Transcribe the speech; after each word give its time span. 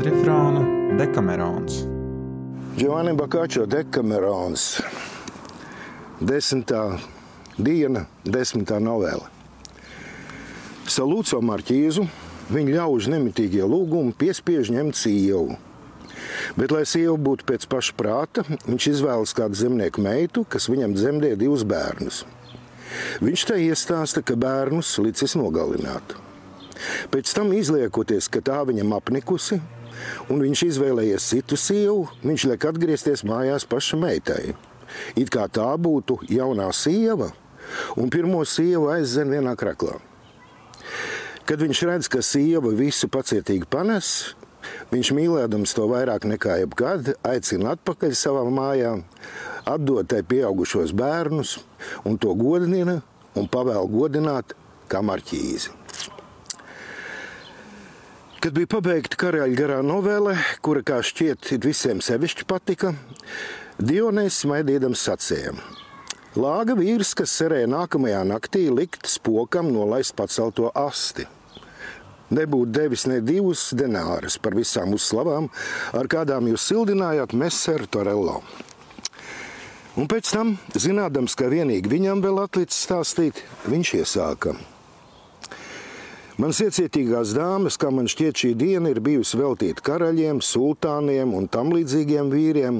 kvadrifrāna 0.00 0.62
Dekamerons. 0.96 1.82
Giovanni 2.76 3.12
Bakačo 3.12 3.66
Dekamerons. 3.68 4.78
Desmitā 6.24 6.96
diena, 7.60 8.06
desmitā 8.24 8.78
novela. 8.80 9.26
Salūco 10.88 11.42
Marķīzu, 11.44 12.06
viņa 12.48 12.72
ļaužu 12.78 13.12
nemitīgie 13.12 13.60
lūgumi 13.68 14.14
piespiež 14.16 14.70
ņemt 14.72 14.96
sievu. 14.96 15.58
Bet, 16.56 16.72
lai 16.72 16.86
sieva 16.88 17.18
būtu 17.20 17.44
pēc 17.50 17.66
paša 17.68 17.96
prāta, 17.98 18.44
viņš 18.64 18.86
izvēlas 18.94 19.34
kādu 19.36 19.58
zemnieku 19.60 20.00
meitu, 20.00 20.46
kas 20.48 20.70
viņam 20.72 20.94
dzemdē 20.96 21.34
divus 21.36 21.66
bērnus. 21.68 22.22
Viņš 23.20 23.44
tai 23.52 23.58
iestāsta, 23.66 24.24
ka 24.24 24.32
bērnus 24.32 24.94
licis 25.04 25.36
nogalināt. 25.36 26.16
Pēc 27.12 27.34
tam, 27.36 27.52
izliekoties, 27.52 28.30
ka 28.32 28.40
tā 28.40 28.62
viņam 28.64 28.96
apnikusi, 28.96 29.60
un 30.30 30.42
viņš 30.44 30.64
izvēlējies 30.70 31.28
citu 31.32 31.58
sievu, 31.60 32.08
viņš 32.24 32.46
liek 32.52 32.66
atgriezties 32.70 33.24
mājās 33.28 33.66
paša 33.68 33.98
meitai. 34.00 34.54
It 35.14 35.30
kā 35.30 35.46
tā 35.52 35.68
būtu 35.78 36.18
jaunā 36.30 36.70
sieva, 36.74 37.30
un 37.96 38.10
pirmo 38.10 38.42
sievu 38.44 38.90
aizdzen 38.94 39.30
vienā 39.30 39.54
kraklā. 39.58 39.98
Kad 41.46 41.62
viņš 41.62 41.82
redz, 41.88 42.08
ka 42.10 42.22
sieva 42.22 42.72
visu 42.74 43.08
pacietīgi 43.10 43.66
panes, 43.70 44.34
viņš 44.92 45.12
mīlēdams 45.16 45.74
to 45.74 45.86
vairāk 45.90 46.26
nekā 46.28 46.60
jebkad, 46.62 47.14
aicina 47.26 47.74
atpakaļ 47.74 48.14
savā 48.18 48.44
mājā, 48.50 48.96
atdod 49.66 50.10
tai 50.10 50.22
pieaugušos 50.26 50.94
bērnus, 50.96 51.58
un 52.06 52.18
to 52.18 52.34
godina 52.38 53.00
un 53.38 53.50
pavēl 53.50 53.90
godināt 53.90 54.54
kā 54.90 55.02
marķīzi. 55.06 55.79
Kad 58.40 58.54
bija 58.56 58.70
pabeigta 58.72 59.18
karaļa 59.20 59.52
garā 59.52 59.78
novele, 59.84 60.32
kura, 60.64 60.80
kā 60.80 61.02
šķiet, 61.04 61.50
visiem 61.60 61.98
sevišķi 62.00 62.46
patika, 62.48 62.94
Dionēs 63.76 64.38
smaidīdams 64.46 65.02
sacīja: 65.04 65.52
Lāga 66.40 66.72
vīrs, 66.78 67.10
kas 67.20 67.34
cerēja 67.36 67.68
nākamajā 67.68 68.22
naktī 68.30 68.62
likt 68.72 69.04
spokam 69.12 69.68
nolaist 69.74 70.16
pacelto 70.16 70.72
asti. 70.72 71.28
Nebūtu 72.32 72.72
devis 72.78 73.04
ne 73.12 73.20
divus 73.20 73.74
denārus 73.76 74.40
par 74.40 74.56
visām 74.56 74.96
uzslavām, 74.96 75.52
ar 75.92 76.08
kādām 76.08 76.48
jūs 76.48 76.64
sildinājāt 76.72 77.36
Messeru 77.36 77.92
Torello. 77.92 78.40
Un 80.00 80.08
pēc 80.08 80.32
tam, 80.32 80.56
zinādams, 80.72 81.36
ka 81.36 81.52
vienīgi 81.52 81.92
viņam 81.92 82.24
vēl 82.24 82.44
atlicis 82.48 82.86
stāstīt, 82.88 83.44
viņš 83.68 83.96
iesāka. 84.00 84.56
Mans 86.40 86.56
iecietīgās 86.64 87.34
dāmas, 87.36 87.76
kā 87.76 87.90
man 87.92 88.06
šķiet, 88.08 88.38
šī 88.40 88.50
diena 88.56 88.88
ir 88.88 89.02
bijusi 89.04 89.36
veltīta 89.36 89.82
karaļiem, 89.84 90.38
sultāniem 90.40 91.34
un 91.36 91.48
tam 91.52 91.74
līdzīgiem 91.74 92.30
vīriem. 92.32 92.78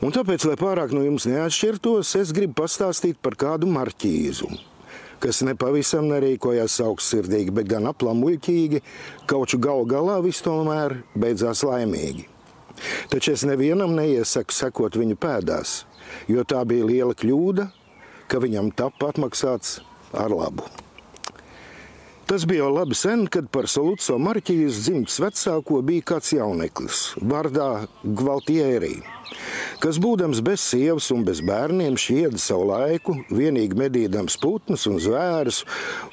Un 0.00 0.14
tāpēc, 0.14 0.46
lai 0.48 0.54
pārāk 0.56 0.94
no 0.96 1.02
jums 1.04 1.26
neatšķirtos, 1.28 2.14
es 2.22 2.32
gribu 2.36 2.56
pastāstīt 2.62 3.20
par 3.20 3.36
kādu 3.36 3.68
marķīzu, 3.74 4.48
kas 5.20 5.42
nepavisam 5.44 6.08
nerīkojās 6.08 6.78
augstsirdīgi, 6.86 7.52
bet 7.58 7.68
gan 7.74 7.90
aplamuļķīgi, 7.92 8.80
kauču 9.28 9.60
gal 9.60 9.84
galā 9.92 10.16
viss 10.24 10.46
tomēr 10.46 11.02
beidzās 11.12 11.60
laimīgi. 11.66 12.24
Taču 13.12 13.36
es 13.36 13.44
nevienam 13.44 13.92
neiesaku 14.00 14.56
sekot 14.56 14.96
viņa 14.96 15.20
pēdās, 15.20 15.76
jo 16.32 16.48
tā 16.48 16.64
bija 16.64 16.88
liela 16.88 17.20
kļūda, 17.20 17.68
ka 18.32 18.40
viņam 18.40 18.72
tapa 18.80 19.12
atmaksāts 19.12 19.82
ar 20.16 20.32
labu. 20.32 20.85
Tas 22.26 22.42
bija 22.46 22.64
jau 22.64 22.72
labi 22.74 22.94
sen, 22.98 23.20
kad 23.30 23.46
par 23.54 23.68
Saluco 23.70 24.16
Marķijas 24.18 24.80
dzimtas 24.82 25.20
vecāko 25.22 25.78
bija 25.86 26.02
kāds 26.10 26.32
jauneklis, 26.34 27.02
vārdā 27.22 27.68
Gvaltierī, 28.02 28.96
kas 29.78 30.00
būdams 30.02 30.40
bez 30.42 30.64
sievas 30.72 31.06
un 31.14 31.22
bez 31.28 31.38
bērniem 31.46 31.94
šieda 31.94 32.42
savu 32.42 32.66
laiku, 32.72 33.14
vienīgi 33.30 33.78
medīdams 33.78 34.40
putnus 34.42 34.88
un 34.90 34.98
zvērus, 34.98 35.62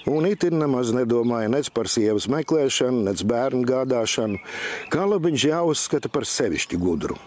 un 0.05 0.29
itin 0.29 0.61
nemaz 0.61 0.93
nedomāja 0.93 1.49
nec 1.49 1.73
par 1.73 1.89
sievas 1.89 2.29
meklēšanu, 2.29 3.07
nec 3.09 3.25
bērnu 3.33 3.65
gādāšanu, 3.73 4.37
kā 4.93 5.09
labi 5.09 5.31
viņš 5.31 5.49
jāuzskata 5.49 6.13
par 6.13 6.29
sevišķi 6.29 6.77
gudru 6.77 7.17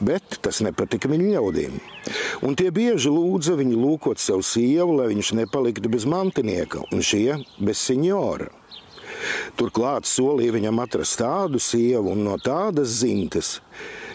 bet 0.00 0.38
tas 0.44 0.60
nepatika 0.64 1.08
viņa 1.10 1.32
ļaudīm. 1.36 1.78
Un 2.46 2.56
tie 2.58 2.70
bieži 2.74 3.12
lūdza 3.12 3.56
viņu 3.58 3.78
lūkot 3.80 4.20
savu 4.22 4.44
sievu, 4.46 4.98
lai 5.00 5.10
viņš 5.12 5.32
nepaliktu 5.40 5.90
bez 5.92 6.06
mantinieka, 6.08 6.84
un 6.92 7.04
šie 7.04 7.40
bez 7.58 7.82
senjora. 7.82 8.50
Turklāt 9.56 10.06
solīja 10.06 10.54
viņam 10.54 10.82
atrast 10.84 11.18
tādu 11.22 11.60
sievu 11.62 12.12
un 12.12 12.22
no 12.26 12.36
tādas 12.42 12.98
zimtas, 13.00 13.56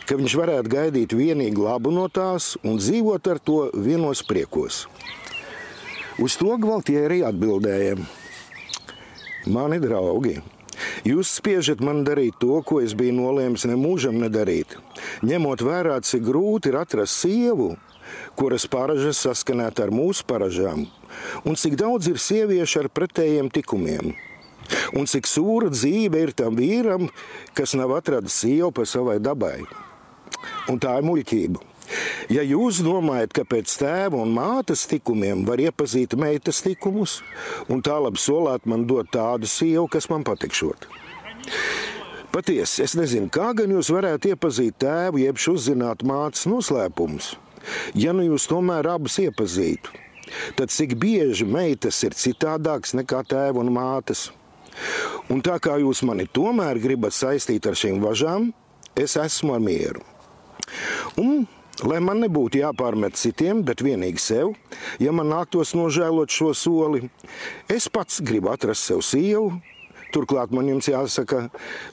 ka 0.05 0.17
viņš 0.19 0.37
varētu 0.37 0.71
gaidīt 0.71 1.17
vienīgi 1.17 1.59
labu 1.59 1.91
no 1.93 2.07
tās 2.07 2.53
un 2.63 2.79
dzīvot 2.79 3.31
ar 3.33 3.41
to 3.41 3.59
vienos 3.73 4.23
priekos. 4.27 4.85
Uz 6.21 6.37
to 6.37 6.53
Gvaltieri 6.61 7.23
atbildēja: 7.25 7.97
Mani 9.49 9.79
draugi, 9.81 10.37
Jūs 11.05 11.31
spiežat 11.39 11.81
man 11.81 12.03
darīt 12.05 12.37
to, 12.41 12.59
ko 12.65 12.79
es 12.85 12.93
biju 12.97 13.15
nolēmis 13.17 13.65
nemūžam 13.69 14.19
nedarīt. 14.21 14.75
Ņemot 15.25 15.63
vērā, 15.65 15.99
cik 16.05 16.23
grūti 16.25 16.71
ir 16.71 16.79
atrast 16.81 17.21
sievu, 17.23 17.75
kuras 18.39 18.67
paražas 18.71 19.21
saskanēt 19.23 19.81
ar 19.83 19.93
mūsu 19.93 20.25
paražām, 20.27 20.87
un 21.45 21.59
cik 21.59 21.77
daudz 21.79 22.09
ir 22.11 22.19
sieviešu 22.21 22.85
ar 22.85 22.91
pretējiem 22.91 23.51
tikumiem. 23.53 24.13
Un 24.95 25.07
cik 25.09 25.27
sūra 25.27 25.71
dzīve 25.73 26.21
ir 26.25 26.31
tam 26.37 26.55
vīram, 26.55 27.09
kas 27.57 27.75
nav 27.75 27.91
atradis 27.97 28.37
sievu 28.43 28.71
pa 28.75 28.85
savai 28.87 29.19
dabai. 29.19 29.59
Un 30.71 30.79
tā 30.81 30.95
ir 30.97 31.05
muļķība. 31.05 31.67
Ja 32.31 32.43
jūs 32.45 32.79
domājat, 32.85 33.33
ka 33.35 33.43
pēc 33.47 33.71
tēva 33.81 34.21
un 34.23 34.31
mātes 34.35 34.85
tikumiem 34.87 35.43
var 35.47 35.59
iepazīt 35.59 36.15
meitas 36.19 36.61
tikumus, 36.63 37.19
un 37.67 37.83
tā 37.83 37.97
labi 37.99 38.21
solāt 38.21 38.67
man 38.69 38.85
dot 38.87 39.11
tādu 39.11 39.49
sievu, 39.49 39.89
kas 39.91 40.07
man 40.11 40.23
patikšot. 40.27 40.87
Patiesi, 42.31 42.85
es 42.85 42.93
nezinu, 42.95 43.27
kā 43.27 43.49
gan 43.57 43.73
jūs 43.75 43.89
varētu 43.91 44.31
iepazīt 44.31 44.77
tēvu, 44.79 45.19
jeb 45.19 45.39
uzzināt 45.51 46.05
mātes 46.07 46.47
noslēpumus. 46.47 47.33
Ja 47.93 48.13
nu 48.15 48.23
jūs 48.23 48.47
tomēr 48.47 48.87
abus 48.93 49.19
iepazītu, 49.21 49.91
tad 50.55 50.71
cik 50.71 50.95
bieži 51.01 51.45
meitas 51.45 51.99
ir 52.07 52.15
citādākas 52.15 52.95
nekā 52.97 53.21
tēva 53.27 53.59
un 53.61 53.73
mātes. 53.75 54.29
Un 55.29 55.43
tā 55.43 55.57
kā 55.59 55.75
jūs 55.83 56.05
mani 56.07 56.25
tomēr 56.31 56.79
gribat 56.79 57.13
saistīt 57.13 57.67
ar 57.67 57.75
šīm 57.75 57.99
važām, 58.01 58.53
es 58.95 59.17
esmu 59.19 59.57
ar 59.57 59.65
mieru. 59.67 60.05
Un 61.19 61.43
Lai 61.81 61.97
man 62.03 62.19
nebūtu 62.21 62.59
jāpārmet 62.59 63.15
citiem, 63.17 63.63
bet 63.65 63.81
vienīgi 63.81 64.21
sev, 64.21 64.51
ja 65.01 65.09
man 65.15 65.31
nāktos 65.31 65.71
nožēlot 65.73 66.29
šo 66.29 66.51
soli, 66.53 67.07
es 67.71 67.87
pats 67.89 68.19
gribu 68.21 68.51
atrast 68.51 68.85
sev 68.85 69.01
sievu. 69.05 69.55
Turklāt 70.11 70.51
man 70.51 70.67
jums 70.67 70.89
jāsaka, 70.91 71.45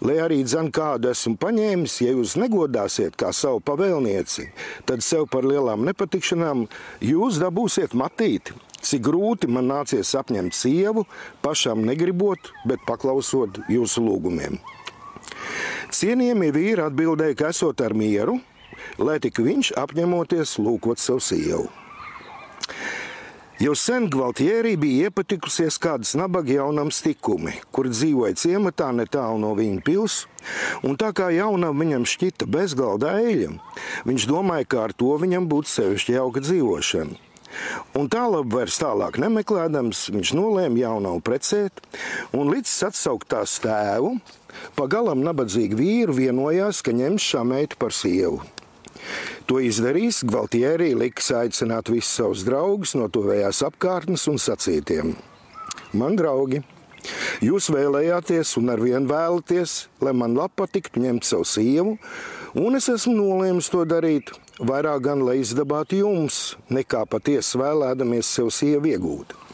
lai 0.03 0.17
arī 0.23 0.41
dzan 0.43 0.73
kādu 0.75 1.13
esmu 1.13 1.37
paņēmis, 1.39 1.99
ja 2.03 2.15
jūs 2.17 2.35
negodāsiet 2.41 3.15
kā 3.19 3.31
savu 3.37 3.61
pavēlnieci, 3.63 4.49
tad 4.89 5.05
sev 5.07 5.29
par 5.31 5.47
lielām 5.47 5.85
nepatikšanām 5.87 6.67
jūs 7.05 7.39
dabūsiet 7.43 7.95
matīti. 7.99 8.57
Cik 8.79 9.03
grūti 9.07 9.51
man 9.51 9.71
nācies 9.71 10.11
apņemt 10.19 10.55
sievu, 10.55 11.05
pašam 11.43 11.83
negribot, 11.87 12.53
bet 12.67 12.83
paklausot 12.87 13.63
jūsu 13.71 14.05
lūgumiem. 14.07 14.59
Cienījamie 15.95 16.53
vīri 16.55 16.85
atbildēja, 16.85 17.39
ka 17.39 17.51
esot 17.55 17.83
ar 17.83 17.95
mieru, 17.97 18.39
lai 19.03 19.19
tik 19.23 19.41
viņš 19.43 19.73
apņemoties 19.79 20.59
lūkot 20.63 21.03
savu 21.03 21.23
sievu. 21.23 21.69
Jau 23.59 23.73
sen 23.75 24.05
Gvaltierī 24.07 24.77
bija 24.79 25.09
iepatikusies 25.09 25.81
kādas 25.83 26.13
nabaga 26.15 26.53
jaunam 26.61 26.93
stikumi, 26.95 27.57
kur 27.75 27.89
dzīvoja 27.91 28.37
ciematā 28.39 28.93
netālu 28.95 29.41
no 29.43 29.49
viņa 29.59 29.81
pils, 29.83 30.19
un 30.87 30.95
tā 30.95 31.09
kā 31.11 31.27
jaunam 31.35 31.81
viņam 31.83 32.05
šķita 32.07 32.47
bezgalda 32.47 33.17
eļļa, 33.19 33.49
viņš 34.07 34.27
domāja, 34.31 34.69
ka 34.71 34.85
ar 34.85 34.95
to 34.95 35.17
viņam 35.19 35.49
būtu 35.51 35.73
sevišķi 35.73 36.15
jauka 36.15 36.43
dzīvošana. 36.47 37.19
Un 37.99 38.07
tālāk, 38.13 38.47
vairs 38.53 38.79
tālāk 38.79 39.19
nemeklējams, 39.19 40.05
viņš 40.15 40.33
nolēma 40.39 40.79
jaunu 40.79 41.17
precēt, 41.19 41.83
un 42.31 42.53
līdz 42.53 42.77
atsaukt 42.93 43.27
tās 43.35 43.57
tēvu, 43.65 44.21
pagalam 44.79 45.27
nabadzīgu 45.27 45.83
vīru 45.83 46.15
vienojās, 46.21 46.85
ka 46.87 46.95
ņems 46.95 47.27
šā 47.33 47.43
meitu 47.49 47.81
par 47.83 47.97
sievu. 47.97 48.39
To 49.49 49.61
izdarīs 49.65 50.21
Gvaltierī 50.29 50.91
liks 50.99 51.31
aicināt 51.33 51.91
visus 51.93 52.19
savus 52.19 52.45
draugus 52.47 52.95
no 52.99 53.09
tuvējās 53.13 53.63
apkārtnes 53.69 54.27
un 54.29 54.41
sacītiem. 54.43 55.15
Man 55.97 56.19
draugi, 56.19 56.61
jūs 57.45 57.71
vēlējāties 57.73 58.57
un 58.61 58.75
arvien 58.75 59.09
vēlaties, 59.09 59.87
lai 60.05 60.13
man 60.13 60.37
lapa 60.37 60.69
tiktu 60.69 61.01
ņemt 61.05 61.25
savu 61.25 61.49
sievu, 61.49 61.97
un 62.61 62.77
es 62.77 62.91
esmu 62.93 63.17
nolēmis 63.17 63.73
to 63.73 63.87
darīt, 63.89 64.35
vairāk 64.61 65.07
gan, 65.09 65.25
lai 65.25 65.39
izdabātu 65.41 66.03
jums, 66.03 66.59
nekā 66.69 67.07
patiesi 67.09 67.61
vēlēdamies 67.61 68.37
sev 68.39 68.53
sievu 68.53 68.93
iegūt. 68.93 69.48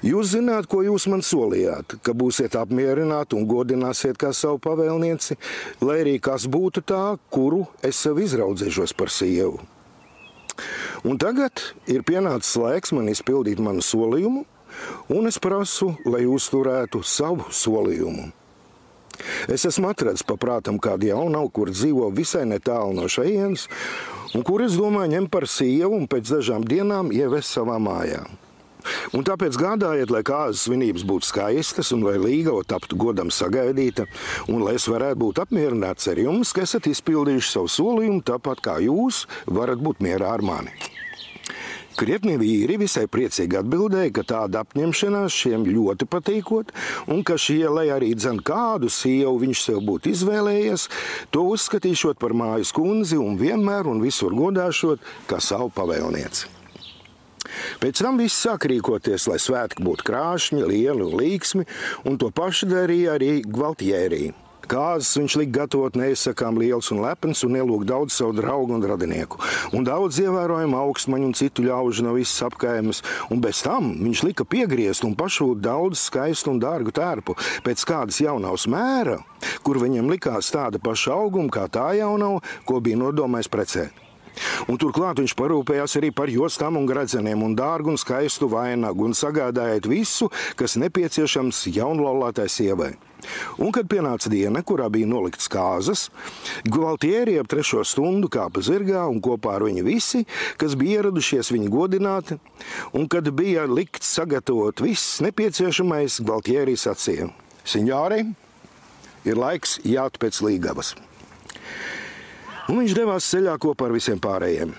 Jūs 0.00 0.30
zināt, 0.32 0.64
ko 0.64 0.80
jūs 0.80 1.04
man 1.12 1.20
solījāt, 1.20 1.98
ka 2.00 2.14
būsiet 2.16 2.54
apmierināti 2.56 3.36
un 3.36 3.44
godināsiet 3.48 4.16
kā 4.20 4.30
savu 4.32 4.56
pavēlnieci, 4.64 5.36
lai 5.84 5.98
arī 6.00 6.14
kas 6.24 6.46
būtu 6.48 6.80
tā, 6.88 7.18
kuru 7.28 7.66
es 7.84 8.00
sev 8.00 8.22
izraudzēšos 8.24 8.96
par 8.96 9.12
sievu. 9.12 9.60
Un 11.04 11.20
tagad 11.20 11.60
ir 11.88 12.04
pienācis 12.08 12.56
laiks 12.60 12.94
man 12.96 13.12
izpildīt 13.12 13.60
manu 13.60 13.84
solījumu, 13.84 14.46
un 15.12 15.28
es 15.28 15.40
prasu, 15.40 15.92
lai 16.08 16.24
jūs 16.24 16.48
turētu 16.52 17.04
savu 17.04 17.52
solījumu. 17.52 18.30
Es 19.52 19.66
esmu 19.68 19.90
atradzis 19.92 20.24
paprātam 20.24 20.80
kādu 20.80 21.10
jaunu, 21.10 21.44
kur 21.52 21.68
dzīvo 21.72 22.08
visai 22.16 22.46
netālu 22.48 22.96
no 22.96 23.04
šejienes, 23.04 23.68
un 24.32 24.44
kur 24.48 24.64
es 24.64 24.80
domāju 24.80 25.12
ņemt 25.12 25.32
par 25.32 25.44
sievu 25.44 25.92
un 25.98 26.08
pēc 26.08 26.38
dažām 26.38 26.64
dienām 26.64 27.12
ievest 27.12 27.52
savā 27.52 27.76
mājā. 27.76 28.24
Un 29.16 29.26
tāpēc 29.26 29.58
gādājiet, 29.60 30.12
lai 30.12 30.22
kāzas 30.26 30.66
svinības 30.66 31.06
būtu 31.08 31.30
skaistas 31.30 31.92
un 31.96 32.04
lai 32.06 32.16
līgava 32.20 32.64
taptu 32.68 32.98
godam 33.00 33.32
sagaidīta, 33.34 34.06
un 34.48 34.64
lai 34.66 34.76
es 34.78 34.88
varētu 34.90 35.20
būt 35.24 35.42
apmierināts 35.44 36.10
ar 36.10 36.20
jums, 36.20 36.54
ka 36.54 36.64
esat 36.66 36.90
izpildījuši 36.90 37.54
savu 37.56 37.70
solījumu, 37.70 38.24
tāpat 38.26 38.64
kā 38.64 38.80
jūs 38.84 39.26
varat 39.46 39.82
būt 39.82 40.02
mierā 40.04 40.34
ar 40.36 40.44
mani. 40.46 40.74
Krietni 42.00 42.38
vīri 42.40 42.78
visai 42.80 43.02
priecīgi 43.12 43.58
atbildēja, 43.58 44.12
ka 44.16 44.22
tāda 44.24 44.62
apņemšanās 44.64 45.34
šiem 45.36 45.66
ļoti 45.68 46.06
patīkot, 46.08 46.70
un 47.12 47.20
ka 47.28 47.36
šie, 47.36 47.66
lai 47.68 47.90
arī 47.92 48.14
dzen 48.16 48.38
kādu 48.46 48.88
sievu 48.88 49.34
viņš 49.42 49.64
sev 49.66 49.82
būtu 49.84 50.14
izvēlējies, 50.14 50.86
to 51.34 51.44
uzskatīšot 51.50 52.22
par 52.22 52.32
mājas 52.32 52.72
kundzi 52.72 53.20
un 53.20 53.36
vienmēr 53.40 53.90
un 53.90 54.00
visur 54.00 54.32
godāšot 54.38 55.04
kā 55.28 55.42
savu 55.44 55.68
pavēlnieci. 55.76 56.59
Pēc 57.80 58.04
tam 58.04 58.20
viss 58.20 58.42
sāk 58.46 58.68
rīkoties, 58.70 59.28
lai 59.30 59.40
svētki 59.42 59.84
būtu 59.86 60.06
krāšņi, 60.10 60.62
lieli 60.66 61.06
un 61.06 61.16
līksmi, 61.20 61.66
un 62.06 62.20
to 62.20 62.30
pašu 62.34 62.70
darīja 62.70 63.18
arī 63.18 63.40
Gvaltjērija. 63.46 64.36
Kāzas 64.70 65.16
viņš 65.18 65.34
lika 65.40 65.52
gatavot 65.56 65.96
neizsakām 65.98 66.58
liels 66.60 66.92
un 66.94 67.00
lepns 67.02 67.40
un 67.42 67.56
ielūgt 67.58 67.88
daudz 67.88 68.14
savu 68.14 68.36
draugu 68.38 68.76
un 68.76 68.84
radinieku. 68.86 69.40
Un 69.74 69.82
daudz 69.86 70.20
ievērojumu 70.22 70.78
augstmaņu 70.78 71.26
un 71.26 71.34
citu 71.34 71.64
ļaužu 71.66 72.04
no 72.06 72.12
visas 72.14 72.44
apkaimes. 72.46 73.02
Un 73.34 73.42
bez 73.42 73.64
tam 73.66 73.88
viņš 73.98 74.22
lika 74.28 74.46
piegriezt 74.46 75.02
un 75.08 75.16
pašūt 75.18 75.58
daudz 75.64 76.04
skaistu 76.04 76.52
un 76.54 76.60
dārgu 76.62 76.94
tērpu 76.94 77.34
pēc 77.66 77.82
kādas 77.88 78.20
jaunās 78.22 78.68
mēra, 78.70 79.18
kur 79.66 79.82
viņam 79.82 80.12
likās 80.12 80.52
tāda 80.54 80.78
paša 80.78 81.18
auguma 81.18 81.50
kā 81.50 81.66
tā 81.66 81.88
jaunā, 81.98 82.36
ko 82.62 82.78
bija 82.78 83.02
nodomājis 83.02 83.50
precēt. 83.50 84.09
Un 84.68 84.78
turklāt 84.80 85.20
viņš 85.20 85.36
parūpējās 85.38 85.96
arī 86.00 86.10
par 86.14 86.32
jostām 86.32 86.78
un 86.80 86.88
gradzeniem 86.88 87.42
un 87.44 87.56
dārgu 87.58 87.92
un 87.92 88.00
skaistu 88.00 88.48
vainagu 88.50 89.06
un 89.08 89.16
sagādājot 89.16 89.88
visu, 89.90 90.30
kas 90.56 90.78
nepieciešams 90.80 91.66
jaunlaulātai 91.74 92.48
sievai. 92.50 92.94
Un, 93.60 93.68
kad 93.74 93.88
pienāca 93.90 94.30
diena, 94.32 94.62
kurā 94.64 94.86
bija 94.92 95.08
nolikts 95.08 95.50
kāzas, 95.52 96.06
Gvaltieri 96.64 97.36
ap 97.40 97.50
trešo 97.52 97.82
stundu 97.84 98.30
kāpa 98.32 98.62
zirgā 98.64 99.04
un 99.10 99.20
kopā 99.24 99.58
ar 99.58 99.66
viņu 99.68 99.84
visi, 99.84 100.22
kas 100.60 100.76
bija 100.80 101.00
ieradušies 101.00 101.52
viņu 101.52 101.68
godināt, 101.74 102.32
un 102.96 103.08
kad 103.12 103.28
bija 103.36 103.66
likts 103.68 104.14
sagatavot 104.16 104.80
viss 104.84 105.20
nepieciešamais, 105.24 106.22
Gvaltieri 106.24 106.78
sacīja: 106.80 107.28
Signori, 107.64 108.24
ir 109.28 109.40
laiks 109.40 109.78
jāt 109.84 110.16
pēc 110.20 110.40
līgavas 110.46 110.96
un 112.70 112.78
viņš 112.78 112.96
devās 112.96 113.26
ceļā 113.32 113.58
kopā 113.60 113.88
ar 113.88 113.96
visiem 113.96 114.20
pārējiem. 114.22 114.72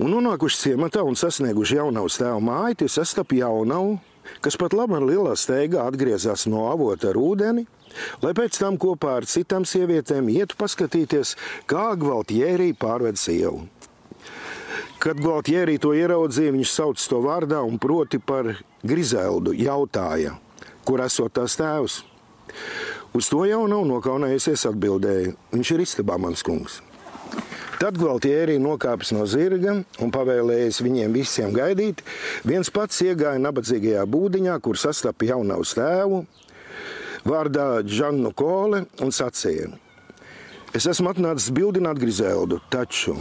Un 0.00 0.14
nonākuši 0.14 0.60
ciematā 0.68 1.02
un 1.04 1.18
sasnieguši 1.18 1.80
jaunavas 1.80 2.16
tēva 2.20 2.38
māju, 2.40 2.78
tie 2.82 2.88
sastapu 2.90 3.40
jaunavu, 3.40 3.98
kas 4.44 4.56
pat 4.60 4.74
labi 4.76 4.96
ar 4.96 5.06
lielā 5.06 5.34
steigā 5.38 5.84
atgriezās 5.84 6.46
no 6.50 6.68
avota 6.70 7.10
ar 7.10 7.18
ūdeni, 7.20 7.66
lai 8.22 8.32
pēc 8.38 8.58
tam 8.62 8.78
kopā 8.80 9.18
ar 9.20 9.28
citām 9.28 9.66
sievietēm 9.68 10.30
ietu 10.32 10.56
paskatīties, 10.60 11.34
kā 11.68 11.92
Gvaltjērī 11.98 12.72
pārved 12.78 13.20
sievu. 13.20 13.66
Kad 15.02 15.18
Gvaltjērī 15.18 15.76
to 15.82 15.92
ieraudzīja, 15.98 16.54
viņš 16.54 16.70
sauc 16.70 17.02
to 17.10 17.18
vārdā 17.24 17.58
un 17.66 17.80
proti 17.82 18.22
par 18.22 18.54
Grizeldu 18.86 19.52
jautāja, 19.58 20.36
kur 20.86 21.02
esot 21.02 21.34
tās 21.34 21.58
tēvs. 21.58 21.98
Uz 23.12 23.28
to 23.28 23.42
jau 23.44 23.66
nav 23.68 23.82
nokaunējusies 23.90 24.64
atbildēja, 24.70 25.34
viņš 25.52 25.74
ir 25.74 25.84
istabā 25.84 26.16
mans 26.22 26.46
kungs. 26.46 26.80
Tad 27.82 27.96
Gvaltierī 27.98 28.60
nokāpis 28.62 29.08
no 29.10 29.24
zirga 29.26 29.72
un 29.74 30.10
pavēlējis 30.14 30.76
viņiem 30.86 31.16
visiem 31.16 31.50
gaidīt. 31.50 32.04
Viens 32.46 32.70
pats 32.70 33.00
iegāja 33.02 33.40
nabadzīgajā 33.42 34.04
būdiņā, 34.06 34.54
kur 34.62 34.78
sastapa 34.78 35.26
jaunavas 35.26 35.72
tēvu, 35.74 36.20
vārdā 37.26 37.66
Džannu 37.82 38.30
Kole 38.38 38.84
un 39.02 39.10
sacīja: 39.10 39.72
Es 40.78 40.86
esmu 40.86 41.10
atnācis 41.10 41.50
bildināt 41.50 41.98
Grizeldu, 41.98 42.60
taču 42.70 43.16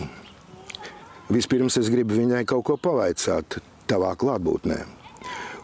vispirms 1.34 1.82
es 1.82 1.90
gribu 1.90 2.22
viņai 2.22 2.46
kaut 2.46 2.68
ko 2.70 2.78
pavaicāt 2.78 3.58
tavā 3.90 4.14
klātbūtnē. 4.14 4.78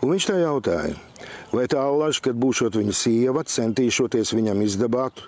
Un 0.01 0.15
viņš 0.15 0.31
tā 0.31 0.41
jautāja, 0.41 0.97
vai 1.53 1.69
tā 1.69 1.85
allaž, 1.85 2.17
kad 2.25 2.33
būšot 2.33 2.81
viņa 2.81 2.97
sieva, 2.97 3.45
centīšoties 3.45 4.33
viņam 4.33 4.65
izdabāt 4.65 5.21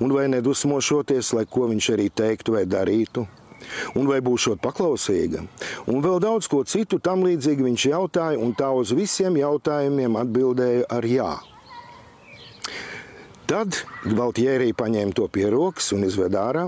un 0.00 0.14
vai 0.14 0.28
nedusmošoties, 0.32 1.34
lai 1.36 1.44
ko 1.50 1.68
viņš 1.72 1.90
arī 1.96 2.08
teiktu 2.10 2.56
vai 2.58 2.64
darītu. 2.68 3.26
Un 3.98 4.06
vai 4.08 4.20
būšot 4.24 4.62
paklausīga, 4.62 5.42
un 5.90 5.98
vēl 6.00 6.20
daudz 6.22 6.46
ko 6.48 6.62
citu 6.64 7.00
tam 7.02 7.24
līdzīgi 7.26 7.66
viņš 7.66 7.86
jautāja, 7.90 8.38
un 8.40 8.54
tā 8.56 8.70
uz 8.72 8.94
visiem 8.96 9.36
jautājumiem 9.36 10.16
atbildēja 10.16 10.86
ar 10.94 11.04
jā. 11.04 11.32
Tad 13.48 13.80
Gvaltjērī 14.04 14.70
paņēma 14.76 15.16
to 15.16 15.26
pie 15.32 15.46
rokas 15.52 15.90
un 15.96 16.06
izveda 16.06 16.46
ārā, 16.50 16.64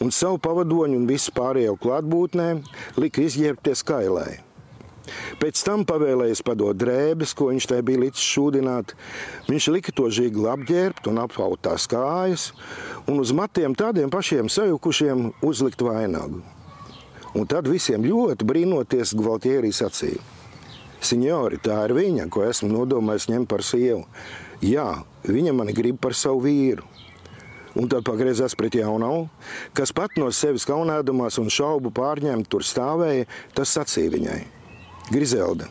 un 0.00 0.12
savu 0.14 0.38
pavadoņu 0.42 1.00
un 1.02 1.06
visu 1.10 1.34
pārējo 1.36 1.76
klātbūtnē 1.82 2.48
lika 3.02 3.26
izģērbties 3.26 3.82
kailai. 3.86 4.45
Pēc 5.40 5.62
tam 5.66 5.84
pavēlējis 5.88 6.42
padot 6.46 6.76
drēbes, 6.78 7.34
ko 7.36 7.50
viņš 7.52 7.68
tai 7.70 7.80
bija 7.86 8.02
līdz 8.06 8.22
šūdināt. 8.22 8.94
Viņš 9.50 9.68
lika 9.74 9.94
to 9.96 10.08
žigli 10.12 10.48
apģērbt 10.52 11.10
un 11.10 11.22
aphaut 11.22 11.62
tās 11.66 11.88
kājas, 11.90 12.50
un 13.06 13.20
uz 13.22 13.34
matiem 13.36 13.76
tādiem 13.78 14.12
pašiem 14.12 14.50
sajukušiem 14.52 15.30
uzlikt 15.46 15.84
vainagu. 15.84 16.42
Un 17.36 17.44
tad 17.44 17.68
visiem 17.68 18.04
ļoti 18.06 18.46
brīnoties 18.48 19.12
Gvaltierī 19.18 19.68
sacīja: 19.74 20.22
Signori, 21.04 21.60
tā 21.60 21.82
ir 21.84 21.92
viņa, 21.96 22.30
ko 22.32 22.46
esmu 22.46 22.70
nodomājis 22.72 23.28
ņemt 23.28 23.50
par 23.50 23.64
sievu. 23.66 24.06
Jā, 24.64 24.88
viņa 25.28 25.52
mani 25.52 25.74
grib 25.76 26.00
par 26.00 26.16
savu 26.16 26.46
vīru. 26.46 26.86
Un 27.76 27.90
tad 27.92 28.06
pagriezās 28.08 28.56
pret 28.56 28.78
jaunavu, 28.78 29.26
kas 29.76 29.92
pat 29.92 30.16
no 30.16 30.30
sevis 30.32 30.64
kaunēdamās 30.64 31.36
un 31.42 31.52
šaubu 31.52 31.92
pārņemt 31.92 32.48
tur 32.48 32.64
stāvēja, 32.64 33.28
tas 33.52 33.74
sacīja 33.76 34.14
viņai. 34.16 34.55
Grizelda, 35.10 35.68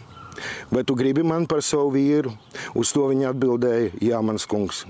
vai 0.72 0.84
tu 0.84 0.96
gribi 0.96 1.24
mani 1.24 1.48
par 1.48 1.64
savu 1.64 1.92
vīru? 1.96 2.32
Uz 2.76 2.94
to 2.96 3.10
viņa 3.12 3.34
atbildēja, 3.34 3.92
Jā, 4.00 4.22
mans 4.24 4.46
kungs. 4.48 4.86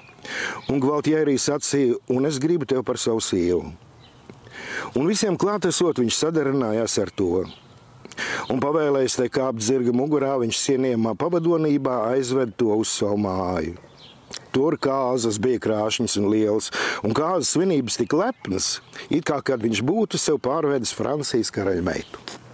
Un 0.70 0.82
Gvaltjērijas 0.82 1.50
sacīja, 1.50 1.98
un 2.14 2.30
es 2.30 2.38
gribu 2.42 2.66
tevi 2.70 2.84
par 2.86 3.02
savu 3.02 3.22
sievu. 3.22 3.72
Un 4.96 5.10
visiem 5.10 5.38
klātesot 5.38 5.98
viņš 6.02 6.20
sadarinājās 6.22 7.00
ar 7.02 7.10
to. 7.10 7.46
Un 8.54 8.62
pavēlējis 8.62 9.18
te 9.20 9.28
kāpt 9.34 9.66
zirga 9.66 9.92
mugurā, 9.96 10.36
viņš 10.40 10.62
cienījumā 10.68 11.16
pavadonībā 11.20 11.98
aizved 12.14 12.54
to 12.60 12.78
uz 12.78 12.94
savu 12.94 13.18
māju. 13.26 13.76
Tur 14.56 14.78
kāzas 14.80 15.42
bija 15.42 15.60
krāšņas 15.66 16.16
un 16.22 16.30
lielas, 16.32 16.70
un 17.04 17.18
kāzas 17.18 17.52
svinības 17.58 17.98
tik 18.00 18.16
lepnas, 18.16 18.80
it 19.10 19.26
kā 19.28 19.42
kad 19.44 19.66
viņš 19.66 19.84
būtu 19.84 20.22
sev 20.22 20.40
pārvedis 20.46 20.96
Francijas 20.96 21.52
karaļmeitu. 21.52 22.45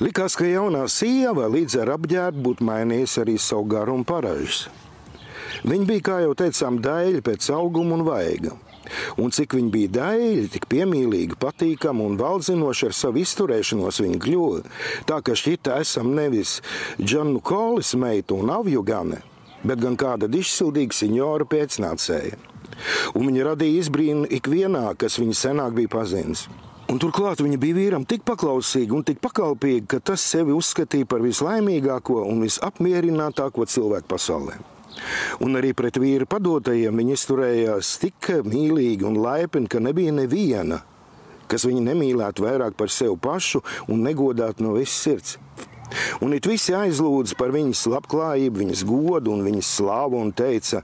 Likās, 0.00 0.32
ka 0.32 0.46
jaunā 0.48 0.86
sieva 0.88 1.44
līdz 1.52 1.74
ar 1.82 1.90
apģērbu 1.98 2.40
būtu 2.40 2.64
mainījusi 2.64 3.18
arī 3.20 3.34
savu 3.36 3.66
garu 3.68 3.98
un 3.98 4.04
paražas. 4.08 4.62
Viņa 5.60 5.84
bija, 5.90 6.04
kā 6.06 6.14
jau 6.24 6.30
teicām, 6.40 6.78
daļa 6.80 7.20
pēc 7.26 7.48
auguma 7.52 7.98
un 7.98 8.04
vaiga. 8.06 8.54
Un 9.20 9.28
cik 9.28 9.58
viņa 9.58 9.72
bija 9.74 9.90
daļa, 9.98 10.46
tik 10.54 10.64
piemīlīga, 10.72 11.36
patīkama 11.42 12.06
un 12.08 12.16
valdzinoša 12.16 12.88
ar 12.88 12.96
savu 12.96 13.20
izturēšanos 13.20 14.00
viņa 14.00 14.22
kļuva. 14.24 14.62
Tā 15.04 15.20
ka 15.26 15.36
šķita 15.36 15.76
esam 15.84 16.14
nevis 16.16 16.56
Džanu 16.96 17.44
Kolis 17.44 17.92
meitu 17.92 18.40
un 18.40 18.54
avjugane, 18.56 19.20
bet 19.68 19.84
gan 19.84 20.00
kāda 20.00 20.32
izsildīga 20.32 20.96
signora 20.96 21.44
pēcnācēja. 21.44 22.40
Un 23.12 23.28
viņa 23.28 23.50
radīja 23.52 23.84
izbrīnu 23.84 24.32
ikvienā, 24.40 24.86
kas 24.96 25.20
viņu 25.20 25.36
senāk 25.36 25.76
bija 25.76 25.92
pazinis. 25.92 26.48
Un 26.90 26.98
turklāt 26.98 27.38
viņa 27.38 27.58
bija 27.62 27.76
vīram 27.76 28.04
tik 28.08 28.24
paklausīga 28.26 28.96
un 28.96 29.04
tik 29.06 29.20
pakalpīga, 29.22 29.84
ka 29.92 29.98
tas 30.10 30.24
sevi 30.26 30.50
uzskatīja 30.50 31.06
par 31.06 31.22
vislaimīgāko 31.22 32.24
un 32.26 32.42
visapmierinātāko 32.42 33.62
cilvēku 33.70 34.10
pasaulē. 34.10 34.56
Un 35.46 35.54
arī 35.60 35.70
pret 35.78 36.00
vīru 36.02 36.26
padotajiem 36.26 36.98
viņa 36.98 37.14
izturējās 37.14 37.92
tik 38.02 38.32
mīlīgi 38.42 39.06
un 39.06 39.20
laipni, 39.22 39.70
ka 39.70 39.78
nebija 39.78 40.16
neviena, 40.16 40.80
kas 41.46 41.68
viņu 41.68 41.84
nemīlētu 41.92 42.48
vairāk 42.48 42.74
par 42.74 42.90
sevi 42.90 43.14
pašu 43.22 43.62
un 43.86 44.02
negodātu 44.08 44.66
no 44.66 44.74
visas 44.74 44.98
sirds. 45.06 45.38
Un 46.24 46.34
it 46.36 46.46
visi 46.48 46.74
aizlūdz 46.76 47.34
par 47.38 47.52
viņas 47.54 47.86
labklājību, 47.94 48.62
viņas 48.64 48.84
godu 48.88 49.34
un 49.34 49.44
viņas 49.46 49.74
slāvu 49.80 50.20
un 50.20 50.32
teica, 50.36 50.82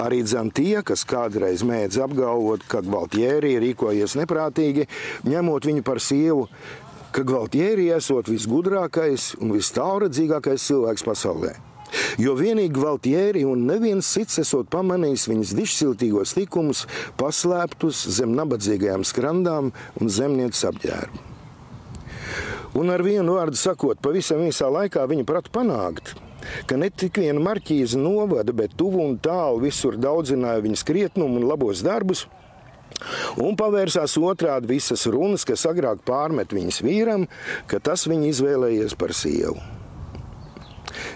arī 0.00 0.22
dzem 0.26 0.50
tie, 0.54 0.80
kas 0.86 1.04
kādreiz 1.08 1.64
mēdz 1.66 2.00
apgalvot, 2.06 2.66
ka 2.70 2.82
Gvaltjēri 2.84 3.56
rīkojies 3.62 4.16
neprātīgi, 4.20 4.88
ņemot 5.26 5.70
viņu 5.70 5.84
par 5.86 6.02
sievu, 6.02 6.48
ka 7.14 7.22
Gvaltjēri 7.26 7.90
esot 7.94 8.30
visgudrākais 8.32 9.34
un 9.42 9.54
vistālredzīgākais 9.54 10.66
cilvēks 10.70 11.06
pasaulē. 11.06 11.54
Jo 12.18 12.34
vienīgi 12.38 12.80
Valtieri 12.80 13.44
un 13.46 13.66
neviens 13.68 14.08
cits 14.16 14.40
esot 14.42 14.70
pamanījis 14.72 15.28
viņas 15.30 15.52
dišsiltīgos 15.58 16.34
likumus, 16.38 16.86
paslēptus 17.20 18.06
zem 18.18 18.34
nabadzīgajām 18.38 19.06
skrandām 19.06 19.70
un 20.00 20.10
zemnieces 20.10 20.66
apģērbu. 20.72 21.33
Un 22.74 22.90
ar 22.90 23.04
vienu 23.06 23.36
vārdu 23.36 23.58
sakot, 23.58 24.00
pavisam 24.02 24.40
īsā 24.42 24.66
laikā 24.72 25.04
viņa 25.06 25.24
prata 25.28 25.52
panākt, 25.54 26.16
ka 26.66 26.78
ne 26.80 26.88
tikai 26.90 27.28
viena 27.28 27.42
marķīza 27.42 28.00
novada, 28.00 28.52
bet 28.56 28.74
tuvu 28.78 29.02
un 29.04 29.14
tālu 29.22 29.62
visur 29.62 29.94
daudzināja 30.00 30.64
viņas 30.64 30.82
krietnumu 30.88 31.38
un 31.38 31.46
labos 31.46 31.84
darbus. 31.86 32.24
Un 33.42 33.54
pavērsās 33.58 34.16
otrādi 34.18 34.74
visas 34.74 35.06
runas, 35.10 35.44
kas 35.46 35.64
agrāk 35.70 36.02
pārmet 36.06 36.54
viņas 36.54 36.82
vīram, 36.82 37.28
ka 37.70 37.78
tas 37.82 38.06
viņa 38.10 38.28
izvēlējies 38.32 38.98
par 38.98 39.14
sievu. 39.14 39.56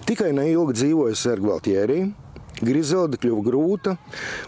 Tikai 0.08 0.30
neilgi 0.34 0.78
dzīvoja 0.78 1.18
Sergvaltjērī, 1.18 2.00
Grizelda 2.58 3.18
kļuva 3.20 3.42
grūta 3.46 3.94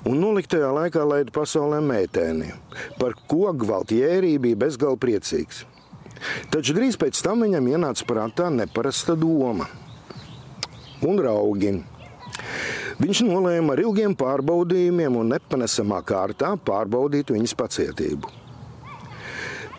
un 0.09 0.19
noliktajā 0.19 0.71
laikā 0.75 1.05
laida 1.07 1.35
pasaulē 1.35 1.79
meitēni, 1.85 2.51
par 2.99 3.15
ko 3.31 3.53
Gvaltjērī 3.55 4.35
bija 4.43 4.59
bezgalīgi 4.65 5.03
priecīgs. 5.05 5.63
Taču 6.53 6.75
drīz 6.77 6.99
pēc 7.01 7.21
tam 7.25 7.47
viņam 7.47 7.71
ienāca 7.73 8.07
prātā 8.09 8.51
neparasta 8.53 9.17
doma 9.19 9.69
un 11.07 11.23
raugi. 11.25 11.79
Viņš 13.01 13.23
nolēma 13.25 13.73
ar 13.73 13.81
ilgiem 13.81 14.13
pārbaudījumiem 14.19 15.15
un 15.17 15.33
nepanesamā 15.33 16.03
kārtā 16.05 16.53
pārbaudīt 16.61 17.33
viņas 17.33 17.57
pacietību. 17.57 18.29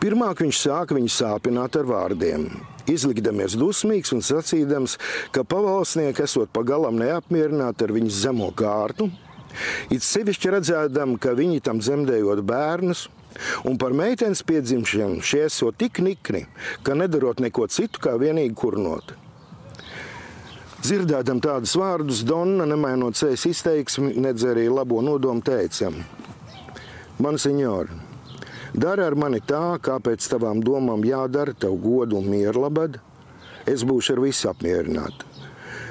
Pirmāk 0.02 0.42
viņš 0.42 0.60
sāka 0.64 0.98
viņu 0.98 1.12
sāpināt 1.14 1.76
ar 1.78 1.86
vārdiem, 1.86 2.48
izlikdamies 2.90 3.54
dusmīgs 3.54 4.10
un 4.16 4.24
sacīdams, 4.26 4.96
ka 5.30 5.44
pavalsnieki 5.46 6.26
esot 6.26 6.50
pagalam 6.50 6.98
neapmierināti 6.98 7.86
ar 7.86 7.94
viņas 7.94 8.24
zemo 8.24 8.50
kārtu, 8.58 9.12
it 9.94 10.02
sevišķi 10.02 10.56
redzēdam, 10.56 11.20
ka 11.22 11.36
viņi 11.38 11.62
tam 11.68 11.84
dzemdējot 11.84 12.42
bērnus, 12.50 13.06
un 13.68 13.80
par 13.82 13.96
meitenes 13.98 14.44
piedzimšanu 14.48 15.24
šie 15.26 15.46
esot 15.48 15.78
tik 15.82 16.00
nikni, 16.04 16.46
ka 16.84 16.96
nedarot 16.98 17.42
neko 17.44 17.68
citu, 17.72 18.02
kā 18.04 18.18
vienīgi 18.22 18.56
kurnot. 18.58 19.16
Dzirdēdam 20.82 21.42
tādus 21.44 21.76
vārdus, 21.78 22.24
Donna, 22.26 22.66
nemainot 22.66 23.18
sejas 23.18 23.46
izteiksmi, 23.50 24.16
nedz 24.18 24.48
arī 24.50 24.66
labo 24.72 25.02
nodomu 25.06 25.44
teicam: 25.46 26.00
Man, 27.22 27.38
senjori, 27.38 28.00
Dari 28.72 29.04
ar 29.04 29.18
mani 29.20 29.42
tā, 29.44 29.76
kā 29.84 29.98
pēc 30.00 30.24
tavām 30.32 30.62
domām 30.64 31.02
jādara, 31.04 31.52
tev 31.52 31.76
godu 31.84 32.16
un 32.22 32.30
mieru 32.32 32.64
labad. 32.64 33.02
Es 33.68 33.84
būšu 33.84 34.16
ar 34.16 34.22
visu 34.24 34.48
apmierināta. 34.48 35.28